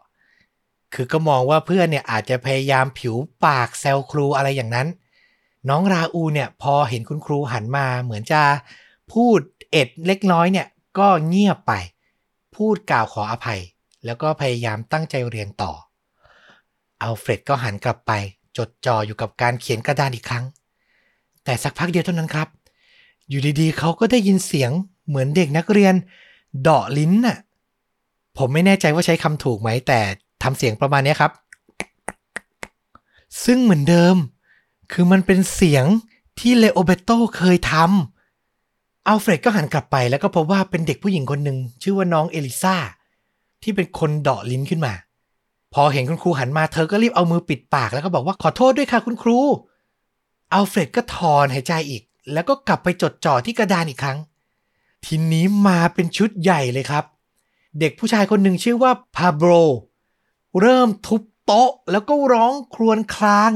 [0.95, 3.15] คือก็มองว่าเพื่อนเนี่ยอาจจะพยายามผิว
[3.45, 4.89] ปากแซวครูอะไรอย่างนั้น
[5.69, 8.43] น้องราอูเนี่ยพอเห็นคุณครูหันมาเหมือนจะ
[9.13, 9.41] พูด
[9.73, 10.67] เอ็ดเล็กน้อยเนี่ย
[10.99, 11.73] ก็เงียบไป
[12.57, 13.61] พูดกล่าวขออภัย
[14.05, 15.73] แล้วก็พยายามตั้งใจเรียนต่อ
[17.03, 18.13] อัลเฟรดก็หันกลับไป
[18.57, 20.45] จดจ่ออยู่กับการเขียนกระดานอีกครั้ง
[21.45, 22.49] แต่สักพักเดียวเท่านั้นครับ
[23.29, 24.71] อยู่ดีๆ เขาก็ได้ยินเสียง
[25.09, 25.95] เหมือนเด็กนักเรียน
[26.63, 27.39] เดาะลิ้นน่ะ
[28.39, 30.01] ผมไม่แน่ใจว่าใช้คำถูกไหม แต่
[30.43, 31.33] ทำเสียงประมาณนี้ครับ
[33.45, 34.17] ซึ่งเหมือนเดิม
[34.93, 35.85] คือมันเป็นเสียง
[36.39, 42.77] ที่เลโอเบโตเคยทำอัลเฟรดก็หันกลับไปแล้วก็พบว่าเป็นเด็กผู้หญิงคนหนึ่งชื่อว่าน้องเอลิซา
[43.63, 44.93] ที่เป็นคนเดาะลิ้นขึ้นมา
[45.75, 49.39] พอเห็นคุณครูหันมาเธอก็รีบเอามือปิดปากแล้วก็บอกว่าขอโทษด้วยค่ะคุณครู
[50.53, 52.03] อัลเฟรดก็ถอนหายใจอีก
[52.33, 54.19] แล้วก็กลับไปจดจ่อที่กระดานอีกครั้ง
[55.05, 57.05] ทีนี้มาเป็นชุดใหญ่เลยครับ
[57.81, 59.51] เด็กผู้ชายคนหนึ่งชื่อว่าพาโบร
[60.61, 63.53] เริ่มทุบโต๊ะแล้วก็ร้องครวญคราง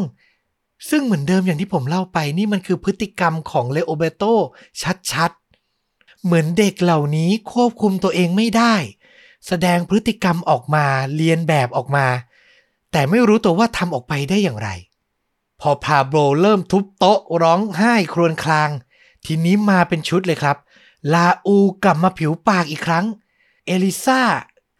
[0.91, 4.23] ซึ่งเหมือนเดิมอย่างที่ผมเล่าไปนี่มันคือพฤติกรรมของเลโอเบโต
[5.13, 8.75] ชัดๆ เหมือนเด็กเหล่านี้ควบคุมตัวเองไม่ได้
[9.47, 10.85] แสดงพฤติกรรมออกมา
[11.17, 12.07] เรียนแบบออกมา
[12.93, 14.69] แต่ไม่รู้ตัวว่าทำออกไปได้อย่างไร
[15.61, 18.71] พอพาโบรเริ่มทุบโต๊ะร้องไห้ครวญคราง
[19.25, 20.57] ทีนี้มาเป็นชุดเลยครับ
[21.15, 23.07] ลาอูกลับมาผิวปากอีกครั้ง
[23.67, 24.21] เอลิซา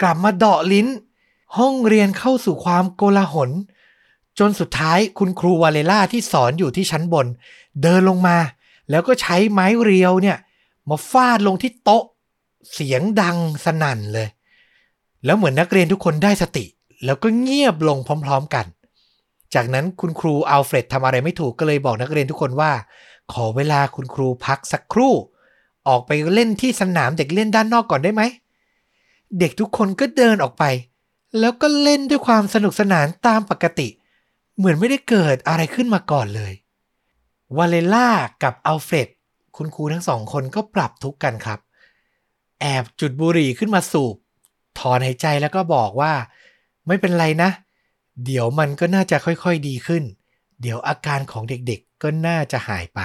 [0.03, 0.89] กลับมาเดาะลิ้น
[1.59, 3.51] ห้องเรียนเข้าสู่ความโกลาหล
[4.39, 7.27] จนสุดท้ายคุณครูวาเลล่าที่สอนอยู่ที่ชั้นบน
[7.83, 8.39] เดินลงมา
[8.91, 10.39] แล้วก็ใช้ไม้เรียวเนี่ย
[10.89, 12.05] มาฟาดลงที่โต๊ะ
[12.73, 14.29] เสียงดังสนั่นเลย
[15.25, 16.65] แล้วเหมือนนักเรียนทุกคนได้สติ
[17.05, 18.67] แล้วก็เงียบลงพร้อม ๆกัน
[19.55, 22.73] จากนั้นคุณครูอัลเฟรดทำอะไรไม่ถูกก็เลยบอกนักเรียนทุกคนว่า
[23.33, 25.15] ขอเวลาคุณครูพักสักครู่
[25.89, 28.23] ออกไปเล่นที่สนามเด็กเล่นด้านนอกก่อนได้ไหม
[29.39, 30.65] เด็กทุกคนก็เดินออกไป
[31.39, 33.89] แล้วก็เล่นด้วยความสนุกสนานตามปกติ
[34.57, 36.53] เหมือนไม่ได้เกิดอะไรขึ้นมาก่อนเลย
[37.57, 38.09] วาเลล่า
[38.43, 39.09] กับอัลเฟรด
[39.57, 41.59] คุณครูทั้งสองคนก็ปรับทุกกันครับ
[42.61, 44.17] แอบจุดบุหรี่ขึ้นมาสูบ
[44.79, 46.13] ถอนหายใจแล้วก็บอกว่า
[46.87, 47.51] ไม่เป็นไรนะ
[48.25, 50.03] เดี๋ยวมันก็น่าจะค่อยๆดีขึ้น
[50.61, 53.01] เดี๋ยวอาการของเด็กๆก็น่าจะหายไป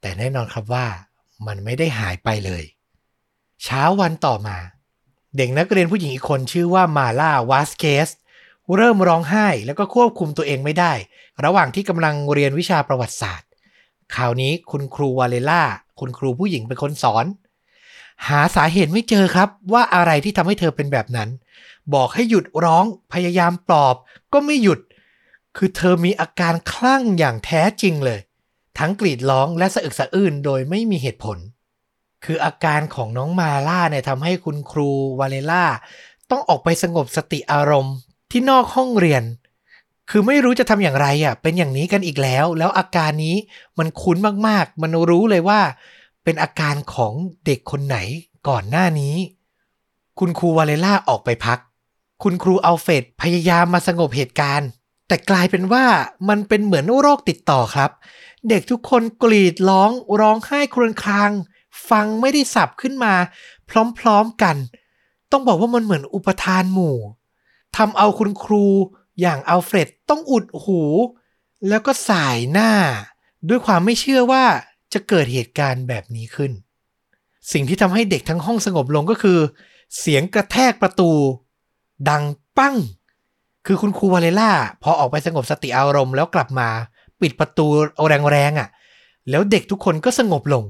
[0.00, 0.86] แต่แน่นอนครับว่า
[1.46, 2.64] มันไม่ได้หายไปเลย
[3.64, 4.56] เช้าวันต่อมา
[5.36, 8.08] เด็กนักเรียนผู้หญิงอีกคนชื่อว่ามาล่าวาสเคส
[8.76, 10.92] เริ่มร้องไห้แล้วก็ควบคุมตัวเองไม่ได้
[11.44, 13.48] ระหว่างที่กำลังเรียนวิชาประวัติศาสตร์
[14.14, 15.62] คราวนี้คุณครูวาเลล่า
[16.00, 17.24] คุณครูผู้หญิงเป็นคนสอน
[18.28, 21.28] หาสาเหตุไม่เจอครับว่าอะไรที่ทำให้เธอเป็นแบบนั้น
[21.94, 23.96] บอกให้หยุดร้องพยายามปลอบ
[24.32, 24.80] ก็ไม่หยุด
[25.56, 28.20] คือเธอมีอาการคลั่งอย่างแท้จริงเลย
[28.78, 31.38] ทั้งกรีดร้องและสะอึกสะอื้นโดยไม่มีเหตุผล
[32.24, 35.64] คืออาการของน้องมาล่าเนี่ยทำให้คุณครูวาเลล่า
[36.30, 37.96] ต้องออกไปสงบสติอารมณ์
[38.30, 39.22] ที่นอกห้องเรียน
[40.10, 43.36] คือไม่รู้จะทำอย่างไรอะ เป็นอย่างนี้กันอีกแล้ว แล้วอาการนี้
[43.78, 45.60] มันคุ้นมากๆ มันรู้เลยว่า
[46.24, 47.12] เป็นอาการของ
[47.46, 47.96] เด็กคนไหน
[48.48, 49.16] ก่อนหน้านี้
[50.18, 51.58] คุณครูวาเลล่าออกไปพัก
[52.22, 54.68] คุณครูอัลเฟดพยายามมาสงบเหตุการณ์
[55.08, 55.84] แต่กลายเป็นว่า
[56.28, 57.90] มันเป็นเหมือนโรคติดต่อครับ
[58.48, 61.30] เด็กทุกคนกรีดร้องร้องไห้ครวญคราง
[61.90, 63.14] ฟังไม่ได้สับขึ้นมา
[63.98, 64.56] พร้อมๆกัน
[65.32, 66.96] ต้องบอกว่ามันเหมือนอุปทานหมู่
[67.76, 68.66] ทำเอาคุณครู
[69.20, 70.82] อย่างอัลเฟรดต้องอุดหู
[71.68, 72.72] แล้วก็สายหน้า
[73.48, 74.44] ด้วยความไม่เชื่อว่า
[74.94, 76.52] จะเกิดเหตุการณ์แบบนี้ขึ้น
[77.52, 79.38] สิ่งที่ทำให้เด็กทั้งห้องสงบลงก็คือ
[79.98, 81.10] เสียงกระแทกประตู
[82.08, 82.24] ดัง
[82.58, 82.76] ปั้ง
[83.66, 84.52] คือคุณครูวาเลล่า
[84.82, 86.68] พอออกไปสงบสติอารมณ์แล้วกลับมา
[87.20, 88.68] ปิดประตูเอาแรงๆอะ่ะ
[89.30, 90.64] แล้วเด็กทุกคนก็สงบลง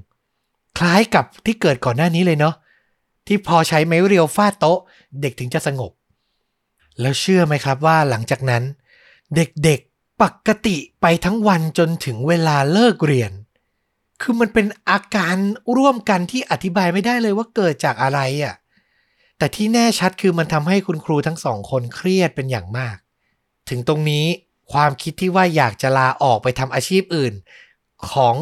[0.78, 2.54] คล้ายกับที่เกิดก่อนหน้านี้เลยเนาะ
[3.26, 4.78] ที่พอใช้ไม้เรียวฟาดโต๊ะ
[5.20, 5.92] เด็กถึงจะสงบ
[7.00, 8.62] แล้วเชื่อไหมครับว่าหลังจากนั้น
[9.36, 13.32] เด็กๆปกติไปทั้งวันจนถึงเวลาเลิกเรียน
[14.22, 15.36] คือมันเป็นอาการ
[15.76, 18.54] ร่วมกันที่อธิบายไม่ได้เลยว่าเกิดจากอะไรอะ่ะ
[19.38, 22.96] แต่ที่แน่ชัดคือมันทำให้คุณครูทั้งสองคนเครียดเป็นอย่างมาก
[23.68, 24.26] ถึงตรงนี้
[24.72, 27.34] ความคิดที่ว่าอยากจะลาออกไปทำอาชีพอื่น
[28.10, 28.36] ของ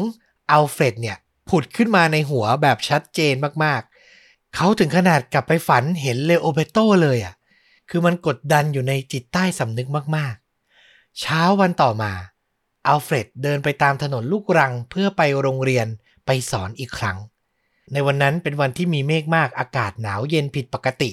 [0.51, 1.17] อัลเฟรดเนี่ย
[1.49, 3.33] ผุดขึ้นมาในหัวแบบชัดเจน
[3.63, 7.33] มากๆ เขาถึงขนาดกลับไปฝันเห็นเลโอเบโตเลยอะ่ะ
[7.89, 12.11] คือมันกดดันอยู่ในจิตใต้สำนึกมากๆ เช้าวันต่อมา
[12.87, 15.87] อัลเฟรดเดินไปตามถนนลูกรังเพื่อไปโรงเรียน
[16.25, 17.17] ไปสอนอีกครั้ง
[17.93, 21.11] ในวันนั้นเป็นวันที่มีเมฆมากอากาศหนาวเย็นผิดปกติ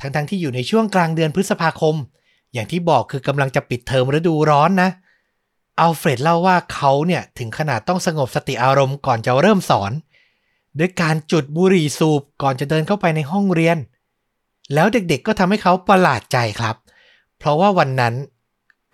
[0.00, 1.94] ทั้งๆที่อยู่ในช่วงกลางเดือนพฤษภาคม
[2.52, 4.90] อย่างที่บอกคือกำลังจะปิดเทอมฤดูร้อนนะ
[5.80, 9.92] อัลเฟรดเล่าว่าเขาเนี่ยถึงขนาดต้องสงบสติอารมณ์ก่อนจะเริ่มสอน
[10.78, 13.78] ด้วยการจุดบุหรี่สูบก่อนจะเดินเข้าไปในห้องเรียน
[14.74, 16.76] แล้วเด็กๆก็ทำให้เขาประหลาดใจครับ
[17.38, 18.14] เพราะว่าวันนั้น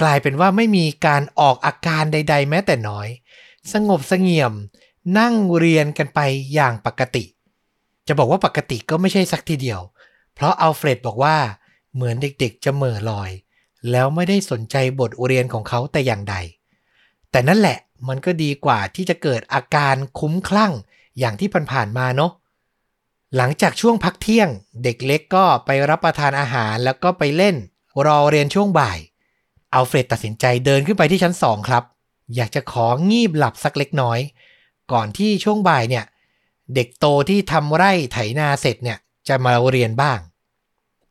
[0.02, 3.08] กลายเป็นว่าไม่มีการออกอาการใด ๆ แม้แต่น้อย
[3.72, 4.52] สงบสงเงียม
[5.18, 6.20] นั่งเรียนกันไป
[6.54, 7.24] อย่างปกติ
[8.08, 9.80] จะบอกว่าปกติก็ไม่ใช่สักทีเดียว
[10.34, 11.36] เพราะอัลเฟรดบอกว่า
[11.94, 13.30] เหมือนเด็กๆจะเหม่อลอย
[13.90, 16.36] แล้วไม่ได้สนใจบทเรียนของเขาแต่อย่างใด
[17.30, 17.78] แต่นั่นแหละ
[18.08, 20.72] มันก็ดีกว่าที่จะเกิดอาการคุ้มคลั่ง
[21.18, 22.32] อย่างที่ผ่านๆมาเนาะ
[23.36, 24.48] หลังจากช่วงพักเที่ยง
[24.82, 27.56] เด็กเล็กก็ไปรับประทานอาหารแล้วก็ไปเล่น
[28.06, 28.98] รอเรียนช่วงบ่าย
[29.74, 31.84] อัลเฟรดตัดสินใจเดินขึ้นไปที่ชั้นสองครับ
[32.36, 34.18] อยากจะของีบหลับสักเล็กน้อย
[34.92, 36.04] ก่อนที่ช่วงบ่ายเนี่ย
[36.74, 40.18] เด็กโตที่ทำไร่ไถนาเสร็จเนี่ยจะมาเรียนบ้าง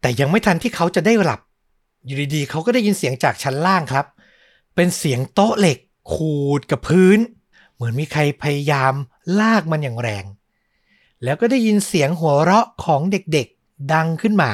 [0.02, 1.42] แต่ยังไม่ทันที่เขาจะได้หลับ
[2.06, 4.06] อยู่ดีๆเขาก็ได้ยินเสียงจากชั้นล่างครับ
[4.76, 5.78] เป็นเสียงโต๊ะเหล็ก
[6.14, 7.20] ขูดกับพื้น
[7.74, 8.94] เหมือนมีใครพยายาม
[9.40, 10.26] ลากมันอย่างแรง
[11.24, 14.52] แล้วก็ได้ยินเสียงหัวเราะของเด็กๆดังขึ้นมา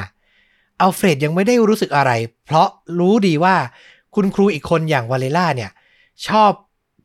[0.80, 2.12] อัลเฟรดยังไม่ได้รู้สึกอะไร
[2.44, 2.68] เพราะ
[2.98, 3.56] รู้ดีว่า
[4.20, 5.70] คุณครูอีกคนอย่างวาเลล่าเนี่ย
[6.26, 6.52] ชอบ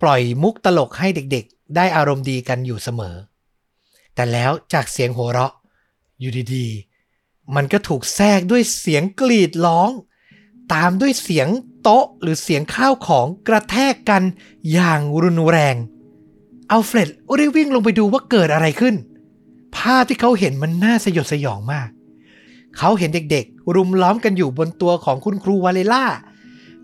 [0.01, 3.15] ปล่อยมุกตลกให้เด็กๆ ได้อารมณ์ดีกันอยู่เสมอ
[4.15, 5.53] แต่แล้วจากเสียงหัวเราะ
[6.19, 9.89] อยู่ดีๆ มันก็ถูกแทรกด้วยเสียงกรีดร้อง
[10.73, 11.47] ตามด้วยเสียง
[11.83, 14.23] โต๊ะหรือเสียงข้าวของกระแทกกัน
[14.71, 15.75] อย่างรุนแรง
[16.71, 18.95] อัลเฟรดรีบวิ่งลงไปดูว่าเกิดอะไรขึ้น
[19.75, 21.89] ภาพที่เขาเห็นมันน่าสยดสยองมาก
[22.77, 26.05] เขาเห็นเด็กๆ รุมล้อมกันอยู่บนตัวของคุณครูวาเลล่า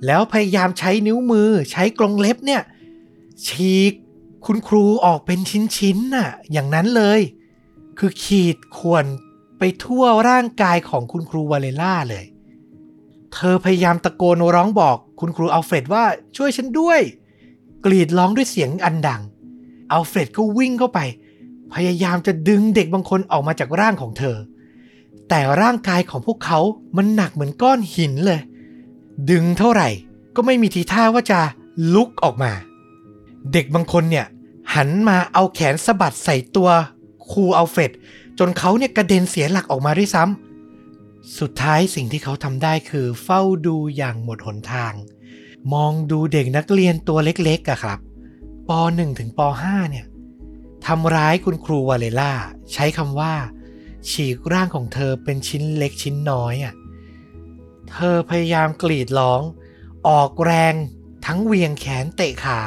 [0.06, 2.62] แล้วพยายามใช้นิ้วมือใช้กรงเล็บเนี่ย
[3.46, 3.94] ฉีก
[4.46, 5.40] คุณครูออกเป็น
[5.78, 7.20] ชิ้นๆน่ะ อย่างนั้นเลย
[7.98, 9.06] คือขีดข่วน
[9.60, 12.26] ไปทั่วร่างกายของคุณครูวาเลล่าเลย
[13.34, 16.04] เธอพยายามตะโกนร้องบอกคุณครูอัลเฟรดว่า
[16.38, 17.00] ช่วยฉันด้วย
[17.86, 19.22] กรีดร้องด้วยเสียงอันดัง
[19.92, 21.00] อัลเฟรดก็วิ่งเข้าไป
[21.74, 24.38] พยายามจะดึงเด็กบางคนออกมาจากร่างของเธอ
[25.30, 26.60] แต่ร่างกายของพวกเขา
[26.98, 28.42] มันหนักเหมือนก้อนหินเลย
[29.30, 29.90] ดึงเท่าไหร่
[30.36, 31.40] ก็ไม่มีทีท่าว่าจะ
[31.94, 32.52] ลุกออกมา
[33.54, 34.26] เด็กบางคนเนี่ย
[34.76, 36.70] หันมาเอาแขนสะบัดใส่ตัว
[37.32, 37.92] ครูอัลเฟรด
[38.40, 44.94] จนเขาเนี่ยกระเด็นเสียหลักออกมาด้วยซ้ำสุดท้ายสิ่งที่เขาทำได้คือเฝ้าดูอย่างหมดหนทาง
[45.74, 48.00] มองดูเด็กนักเรียนตัวเล็กๆอะครับ
[48.70, 50.06] ป .1 ถึงป .5 เนี่ย
[50.86, 52.34] ทำร้ายคุณครูวาเลล่า
[52.74, 53.34] ใช้คำว่า
[54.10, 56.74] ฉีกร่างของเธอเป็นชิ้นเล็กชิ้นน้อยอะ
[57.94, 59.42] เธอพยายามกรีดร้อง
[60.08, 60.74] ออกแรง
[61.26, 62.60] ทั้งเวียงแขนเตะขา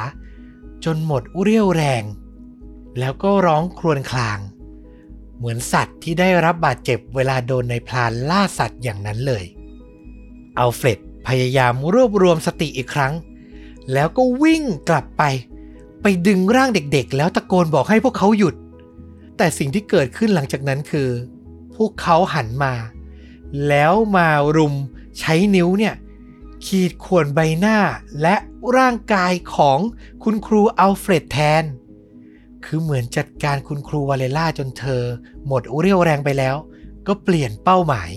[0.85, 2.03] จนหมดเรี่ยวแรง
[2.99, 4.39] แล้วก็ร้องครวญคราง
[5.37, 9.43] เหมือนสัตว์ที่ได้รับบาดเจ็บเวลาโดนในพลานล่าสัตว์อย่างนั้นเลย
[10.57, 13.13] อัลเฟรดพยายามรวบรวมสติอีกครั้ง
[13.93, 15.23] แล้วก็วิ่งกลับไป
[16.01, 18.55] ไปดึงร่างเด็กๆ แล้วตะโกนบอกให้พวกเขาหยุด
[19.37, 21.09] แต่สิ่งที่เกิดขึ้นหลังจากนั้นคือ
[21.75, 22.73] พวกเขาหันมา
[23.67, 24.73] แล้วมารุม
[25.19, 25.95] ใช้นิ้วเนี่ย
[26.65, 27.77] ขีดข่วนใบหน้า
[28.21, 28.35] และ
[28.77, 29.79] ร่างกายของ
[30.23, 31.63] คุณครูอัลเฟรดแทน
[32.65, 35.03] คือเหมือนจัดการคุณครูวาเลล่าจนเธอ
[35.47, 36.55] หมดเรี่ยวแรงไปแล้ว
[37.07, 38.11] ก็เปลี่ยนเป้าหมาย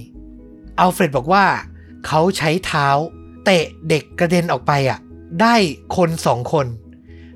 [0.79, 1.47] อัลเฟรดบอกว่า
[2.07, 2.89] เขาใช้เท้า
[3.45, 4.99] เตะเด็กกระเด็นออกไปอะ
[5.41, 5.55] ได้
[5.97, 6.67] คนสองคน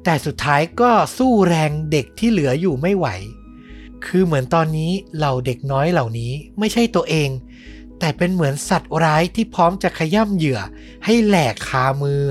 [0.04, 3.06] แต่สุดท้ายก็สู้แรงเด็กที่เหลืออยู่ไม่ไหว
[4.06, 7.28] คือเหมือนตอนนี้เหล่าเด็กน้อยเหล่านี้ไม่ใช่ตัวเอง
[8.00, 10.60] แต่เป็นเหมือนสัตว์ร้ายที่พร้อมจะขย่ำเหยื่อ
[11.04, 12.22] ให้แหลกคามือ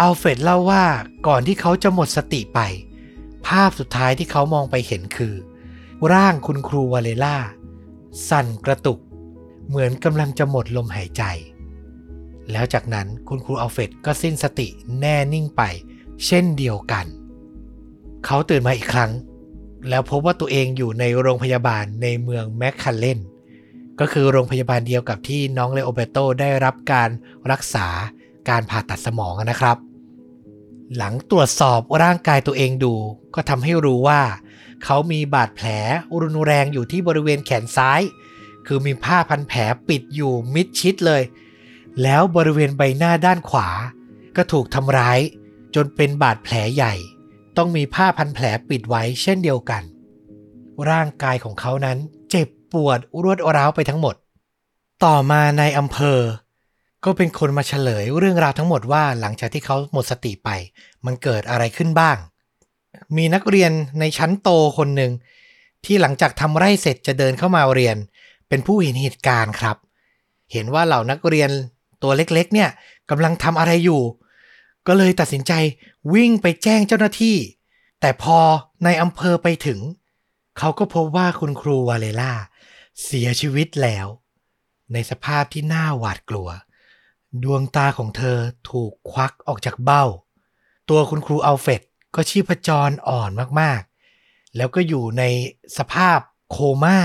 [0.00, 0.84] อัลเฟรดเล่าว่า
[1.26, 2.60] ก่อนที่เขาจะหมดสติไป
[3.46, 5.34] ภาพสุดท้ายที่เขามองไปเห็นคือ
[6.12, 7.36] ร่างคุณครูวาเลล่า
[8.28, 8.98] สั่นกระตุก
[9.68, 11.22] เหมือนกำลังจะหมดลมหายใจ
[12.50, 14.68] แล้วจากนั้นคุณครูอัลเฟรดก็สิ้นสติ
[15.00, 15.62] แน่นิ่งไป
[16.26, 17.06] เช่นเดียวกัน
[18.24, 19.12] เขาตื่นมาอีกครั้ง
[19.88, 23.18] แล้วพบว่าตัวเองอยู่ในโรงพยาบาลในเมืองแมคคัลเลน
[24.00, 27.10] ก็คือโรงพยาบาลเดียวกับที่น้องเลโอเบโตได้รับการ
[27.50, 27.86] รักษา
[28.48, 29.76] การผ่าตัดสมองนะครับ
[30.96, 32.94] หลังตรวจสอบร่างกายตัวเองดู
[33.34, 34.22] ก็ทำให้รู้ว่า
[34.84, 35.68] เขามีบาดแผล
[36.22, 38.00] รุนแรงอยู่ที่บริเวณแขนซ้าย
[38.66, 41.22] คือมีผ้าพันแผลปิดอยู่มิดชิดเลย
[42.02, 43.68] แล้วบริเวณใบหน้าด้านขวา
[44.36, 45.18] ก็ถูกทำร้าย
[45.74, 46.94] จนเป็นบาดแผลใหญ่
[47.56, 49.82] ต้องมีผ้าพันแผลปิดไว้เช่นเดียวกัน
[50.90, 51.98] ร่างกายของเขานั้น
[52.30, 54.14] เจ็บ ปวดรวดร้าวไปทั้งหมด
[55.04, 56.20] ต่อมาในอำเภอ
[57.04, 60.48] ก็เป็นคนมาเฉลยเรื่องราวทั้งหมดว่าหลังจากที่เขาหมดสติไป
[61.06, 62.16] มันเกิดอะไรขึ้นบ้าง
[63.16, 65.12] มีนักเรียนในชั้นโตคนหนึ่ง
[65.84, 67.96] ที่หลังจากทำไร่เสร็จจะเดินเข้ามาเรียน
[68.48, 69.76] เป็นผู้เห็นเหตุการณ์ครับ
[70.52, 71.50] เห็นว่าเหล่านักเรียน
[72.02, 72.70] ตัวเล็กๆ เนี่ย
[73.10, 74.02] กำลังทำอะไรอยู่
[74.86, 75.52] ก็เลยตัดสินใจ
[76.14, 77.36] วิ่งไปแจ้งเจ้าหน้าที่
[78.00, 78.38] แต่พอ
[78.84, 79.78] ในอำเภอไปถึง
[80.58, 82.32] เขาก็พบว่าคุณครูวาเลล่า
[83.04, 84.06] เสียชีวิตแล้ว
[84.92, 86.48] ในสภาพที่น่าหวาดกลัว
[87.42, 88.38] ดวงตาของเธอ
[88.70, 90.04] ถูกควักออกจากเบ้า
[90.90, 91.82] ตัวคุณครูอัลเฟด
[92.14, 93.30] ก็ชีพจรอ่อน
[93.60, 95.22] มากๆ แล้วก็อยู่ใน
[95.78, 96.18] สภาพ
[96.50, 96.98] โคม่า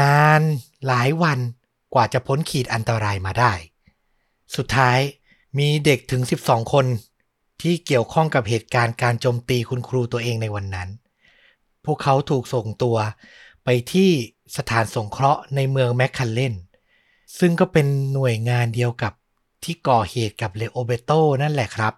[0.00, 0.40] นาน
[0.86, 1.38] หลายวัน
[1.94, 3.52] กว่าจะพ้นขีดอันตรายมาได้
[4.56, 4.98] สุดท้าย
[5.58, 6.86] มีเด็กถึง 12 คน
[7.62, 10.88] ที่เกี่ยวข้องกับเหตุการณ์การโจมตีคุณครูตัวเองในวันนั้น
[11.84, 12.96] พวกเขาถูกส่งตัว
[13.64, 14.10] ไปที่
[14.56, 16.54] สถานสงเคราะห์ในเมืองแมคคันเลน
[17.38, 19.12] ซึ่งก็เป็นหน่วยงานเดียวกับ
[19.64, 21.10] ที่ก่อเหตุกับเลโอเบโต
[21.42, 21.94] นั่นแหละครับ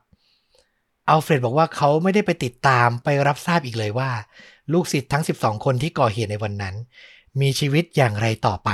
[1.09, 4.11] อัลเฟรดบอกว่าเขาไม่ได้ไปติดตามไปรับทราบอีกเลยว่า
[4.73, 6.75] ลูกศิษย์ทั้ง 12 คนที่ก่อเหตุในวันนั้น
[7.41, 8.71] มีชีวิตอย่างไรต่อไป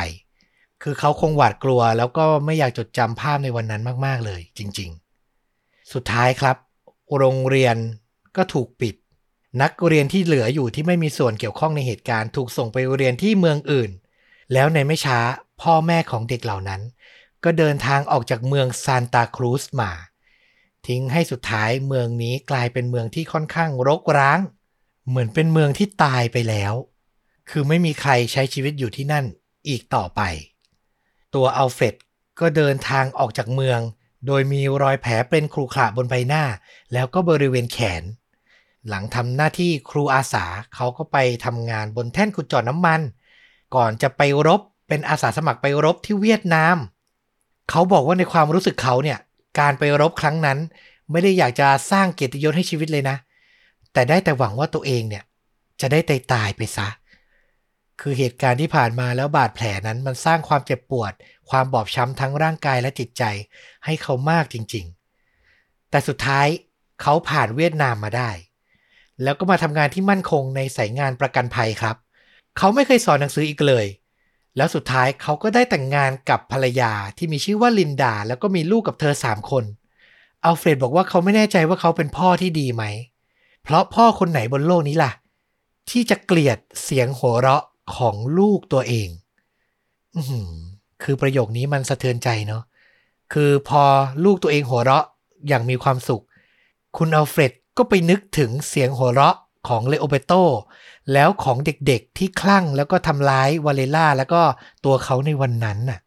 [0.82, 4.90] คือเขาคงหวาดกลัว แล้วก็ไม่อยากจดจำภาพในวันนั้นมาก ๆ เลย จริง
[5.40, 6.56] ๆ สุดท้ายครับ
[7.18, 7.76] โรงเรียน
[8.36, 8.94] ก็ถูกปิด
[9.62, 13.90] นักเรียนที่เหลืออยู่ที่ไม่มีส่วนเกี่ยวข้องในเหตุการณ์ถูกส่งไปเรียนที่เมืองอื่น
[14.52, 15.18] แล้วในไม่ช้า
[15.62, 16.82] พ่อแม่ของเด็กเหล่านั้น
[17.44, 19.92] ก็เดินทางออกจากเมืองซานตาครูสมา
[20.86, 24.40] ทิ้งให้สุดท้ายเมืองนี้กลายเป็นเมืองที่ค่อนข้างรกร้าง
[25.08, 26.74] เหมือนเป็นเมืองที่ตายไปแล้ว
[27.50, 29.24] คือไม่มีใครใช้ชีวิตอยู่ที่นั่น
[29.68, 30.20] อีกต่อไป
[31.34, 31.94] ตัวอัลเฟรด
[32.40, 33.80] ก็เดินทางออกจากเมือง
[34.26, 36.44] โดยมีรอยแผลเป็นครูขระบนใบหน้า
[36.92, 38.02] แล้วก็บริเวณแขน
[38.88, 43.00] หลังทำหน้าที่ครูอาสาเขาก็ไปทำงานบนแท่นขุดเจาะน้ำมัน
[43.74, 46.76] ก่อนจะไปรบเป็นอาสาสมัครไปรบที่เวียดนาม
[47.70, 49.18] เขาบอกว่าในความรู้สึกเขาเนี่ย
[49.58, 50.58] การไปรบครั้งนั้น
[51.10, 53.16] ไม่ได้อยากจะสร้างเกียรติยศให้ชีวิตเลยนะ
[53.92, 55.24] แต่ได้แต่หวังว่าตัวเองเนี่ย
[55.80, 56.88] จะได้ตายตายไปซะ
[58.00, 61.12] คือเหตุการณ์ที่ผ่านมาแล้วบาดแผลนั้นมันสร้างความเจ็บปวด
[61.50, 63.22] ความบอบช้ำทั้งร่างกายและจิตใจ
[63.84, 64.86] ให้เขามากจริง
[65.36, 66.46] ๆ แต่สุดท้าย
[67.02, 68.30] เขาผ่านเวียดนามมาได้
[69.22, 71.96] แล้วก็มาทำงานที่มั่นคงในสายงานประกันภัยครับ
[72.58, 73.86] เขาไม่เคยสอนหนังสืออีกเลย
[74.56, 79.64] แล้วสุดท้ายเขาก็ได้แต่งงานกับภรรยาที่มีชื่อว่าลินดา แล้วก็มีลูกกับเธอสามคน
[80.44, 82.84] อัลเฟรดบอกว่าเขาไม่แน่ใจว่าเขาเป็นพ่อที่ดีไหม
[83.62, 85.12] เพราะพ่อคนไหนบนโลกนี้ล่ะ
[85.90, 87.64] ที่จะเกลียดเสียงหัวเราะ
[87.96, 89.08] ของลูกตัวเอง
[90.16, 90.50] อือ
[91.02, 92.62] คือประโยคนี้มันสะเทือนใจเนาะ
[93.32, 93.82] คือพอ
[94.24, 95.06] ลูกตัวเองหัวเราะ
[95.48, 96.22] อย่างมีความสุข
[96.96, 97.52] คุณอัลเฟรด
[97.82, 99.36] ก็ไปนึกถึงเสียงหัวเราะ
[99.68, 100.32] ของเลโอเบโต
[101.12, 104.42] แล้วของเด็กๆที่คลั่งแล้วก็ทำร้ายวาเลล่าแล้วก็
[104.84, 106.00] ตัวเขาในวันนั้นน่ะ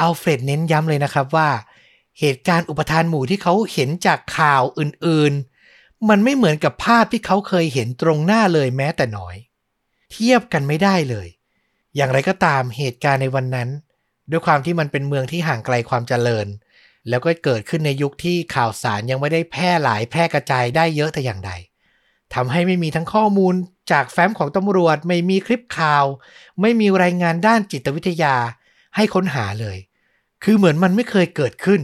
[0.00, 1.48] อัลเฟรดเน้นย้ำเลยนะครับว่า
[2.20, 9.36] เหตุการณ์อุปทานหมู่ที่เขาเห็นจากข่าวอื่นๆ มันไม่เหมือนกับภาพที่เขาเคยเห็นตรงหน้าเลยแม้แต่น้อย
[10.12, 11.28] เทียบกันไม่ได้เลย
[11.96, 13.68] อย่างไรก็ตามเหตุการณ์ในวันนั้น
[14.30, 16.46] ด้วยความที่มันเป็นเมืองที่ห่างไกลความเจริญ
[17.08, 21.52] แล้วก็เกิดขึ้นในยุคที่ข่าวสารยังไม่ได้แพร่หลายแพร่กระจายได้เยอะแต่อย่างใด
[22.34, 23.54] ทำให้ไม่มีทั้งข้อมูล
[23.92, 26.04] จากแฟ้มของตำรวจไม่มีคลิปข่าว
[26.60, 28.34] ไม่มีรายงานด้านจิตวิทยา
[28.96, 29.78] ให้ค้นหาเลย
[30.44, 31.80] คือเหมือนมันไม่เคยเกิดขึ้น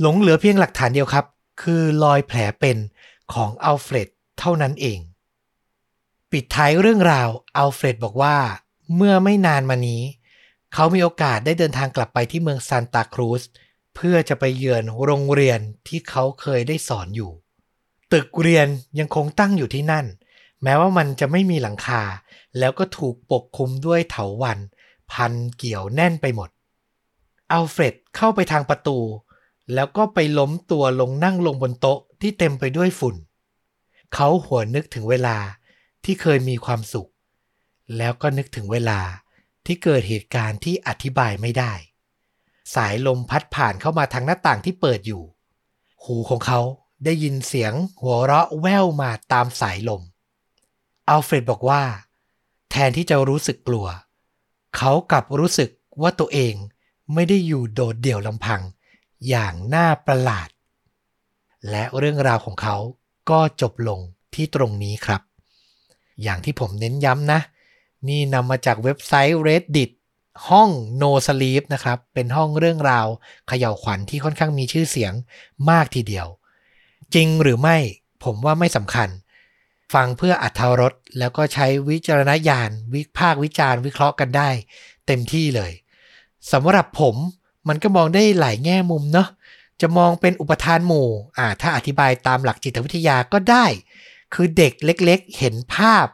[0.00, 1.24] หลงเหลือเพียงหลักฐานเดียวครับ
[1.62, 2.76] คือรอยแผลเป็น
[3.32, 4.98] ของอัลเฟรดเท่านั้นเอง
[6.32, 8.36] ปิดท้ายเรื่องราวอัลเฟรดบอกว่า
[8.96, 10.02] เมื่อไม่นานมานี้
[10.74, 13.42] เขามีโอกาสได้เดินทางกลับไปที่เมืองซานตาครูส
[13.94, 17.30] เพื่อจะไปเยือนโรงเรียนที่เขาเคยได้สอนอยู่
[18.12, 18.68] ตึกเรียน
[18.98, 20.06] ยังคงตั้งอยู่ที่นั่น
[20.62, 22.02] แม้ว่ามันจะไม่มีหลังคา
[22.58, 24.66] แล้วก็ถูกปกคลุมด้วยเถาวัลย์
[25.12, 26.50] พันเกี่ยวแน่นไปหมด
[27.52, 28.98] อัลเฟรดเข้าไปทางประตู
[29.74, 33.16] แล้วก็ไปล้มตัวลงนั่งลงบนโต๊ะที่เต็มไปด้วยฝุ่น
[34.14, 35.36] เขาหัวนึกถึงเวลา
[36.04, 37.10] ที่เคยมีความสุข
[37.96, 39.00] แล้วก็นึกถึงเวลา
[39.66, 41.72] ที่เกิดเหตุการณ์ที่อธิบายไม่ได้
[42.74, 45.22] สายลมพัดผ่านเข้ามาทางหน้าต่างที่เปิดอยู่
[46.04, 46.60] หูของเขา
[47.04, 50.02] ได้ยินเสียงหัวเราะแว่วมาตามสายลม
[51.08, 51.82] อัลเฟรดบอกว่า
[52.70, 53.86] แทนที่จะรู้สึกกลัว
[54.76, 55.70] เขากลับรู้สึก
[56.02, 56.54] ว่าตัวเอง
[57.14, 58.62] ไม่ได้อยู่โดดเดี่ยวลำพัง
[59.28, 60.48] อย่างน่าประหลาด
[61.70, 62.76] และเรื่องราวของเขา
[63.30, 64.00] ก็จบลง
[64.34, 65.22] ที่ตรงนี้ครับ
[66.22, 67.40] อย่างที่ผมเน้นย้ำนะ
[68.08, 69.90] นี่นำมาจากเว็บไซต์ Reddit
[70.48, 70.70] ห้อง
[71.02, 73.06] No Sleep นะครับ เป็นห้องเรื่องราว
[73.48, 75.12] เขย่าวขวัญที่ค่อนข้างมีชื่อเสียง
[75.70, 76.26] มากทีเดียว
[77.14, 77.76] จริงหรือไม่
[78.24, 79.08] ผมว่าไม่สำคัญ
[79.94, 84.50] ฟังเพื่ออัธรสแล้วก็ใช้วิจารณญาณ วิพากวิจารณ์วิเคราะห์กันได้
[85.06, 85.72] เต็มที่เลย
[86.52, 87.16] สำหรับผม
[87.68, 89.28] มันก็มองได้หลายแง่มุมเนาะ
[89.80, 93.66] จะมองเป็นอุปทานหมู่อ่าถ้าอธิบายตามหลักจิตวิทยาก็ได้
[94.34, 96.06] คือเด็กเล็กๆ เห็นภาพ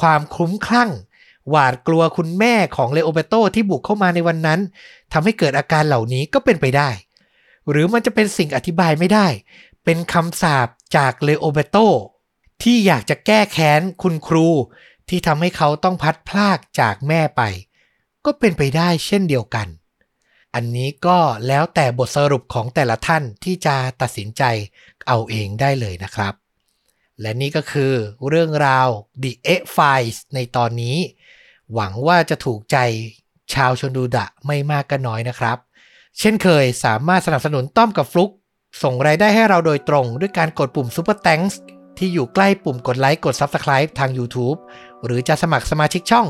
[0.00, 0.90] ความคลุ้มคลั่ง
[1.50, 4.60] หวาดกลัวคุณแม่ของเลโอเบโตที่บุกเข้ามาในวันนั้น
[5.12, 6.90] ทำให้เกิดอาการเหล่านี้ก็เป็นไปได้
[7.70, 9.26] หรือมันจะเป็นสิ่งอธิบายไม่ได้
[9.84, 11.76] เป็นคำสาปจากเลโอเบโต
[12.62, 14.48] ที่อยากจะแก้แค้นคุณครู
[15.08, 17.42] ที่ทำให้เขาต้องพัดพลากจากแม่ไป
[18.24, 19.68] ก็เป็นไปได้เช่นเดียวกัน
[20.54, 24.42] อันนี้ก็แล้วแต่บทสรุปของแต่ละท่านที่จะตัดสินใจ
[25.08, 26.34] เอาเองได้เลยนะครับ
[27.20, 27.92] และนี่ก็คือ
[28.28, 28.88] เรื่องราว
[29.22, 30.96] The X Files ในตอนนี้
[31.74, 32.76] หวังว่าจะถูกใจ
[33.54, 35.58] ชาวชนดูดะไม่มากก็น้อยนะครับ
[36.18, 38.30] เช่นเคยสามารถสนับสนุนต้อมกับฟลุก
[38.82, 41.54] ส่งรายได้ให้เราโดยตรง ด้วยการกดปุ่ม Super Thanks
[41.98, 44.58] ที่อยู่ใกล้ปุ่มกดไลค์กด Subscribe ทาง YouTube
[45.04, 46.26] หรือจะสมัครสมาชิกช่อง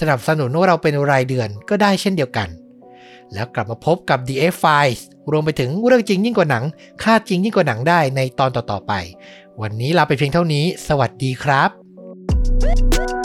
[0.00, 2.48] สนับสนุนว่าเราเป็นรายเดือนก็ได้เช่นเดียวกัน
[3.32, 5.00] แล้วกลับมาพบกับ The F Files
[5.32, 6.64] รวมไปถึงเรื่องจริงยิ่งกว่าหนัง
[7.02, 8.92] ค่าจริงยิ่งกว่าหนังได้ในตอนต่อๆไป
[9.60, 13.17] วันนี้ลาไปเพียงเท่านี้ สวัสดีครับ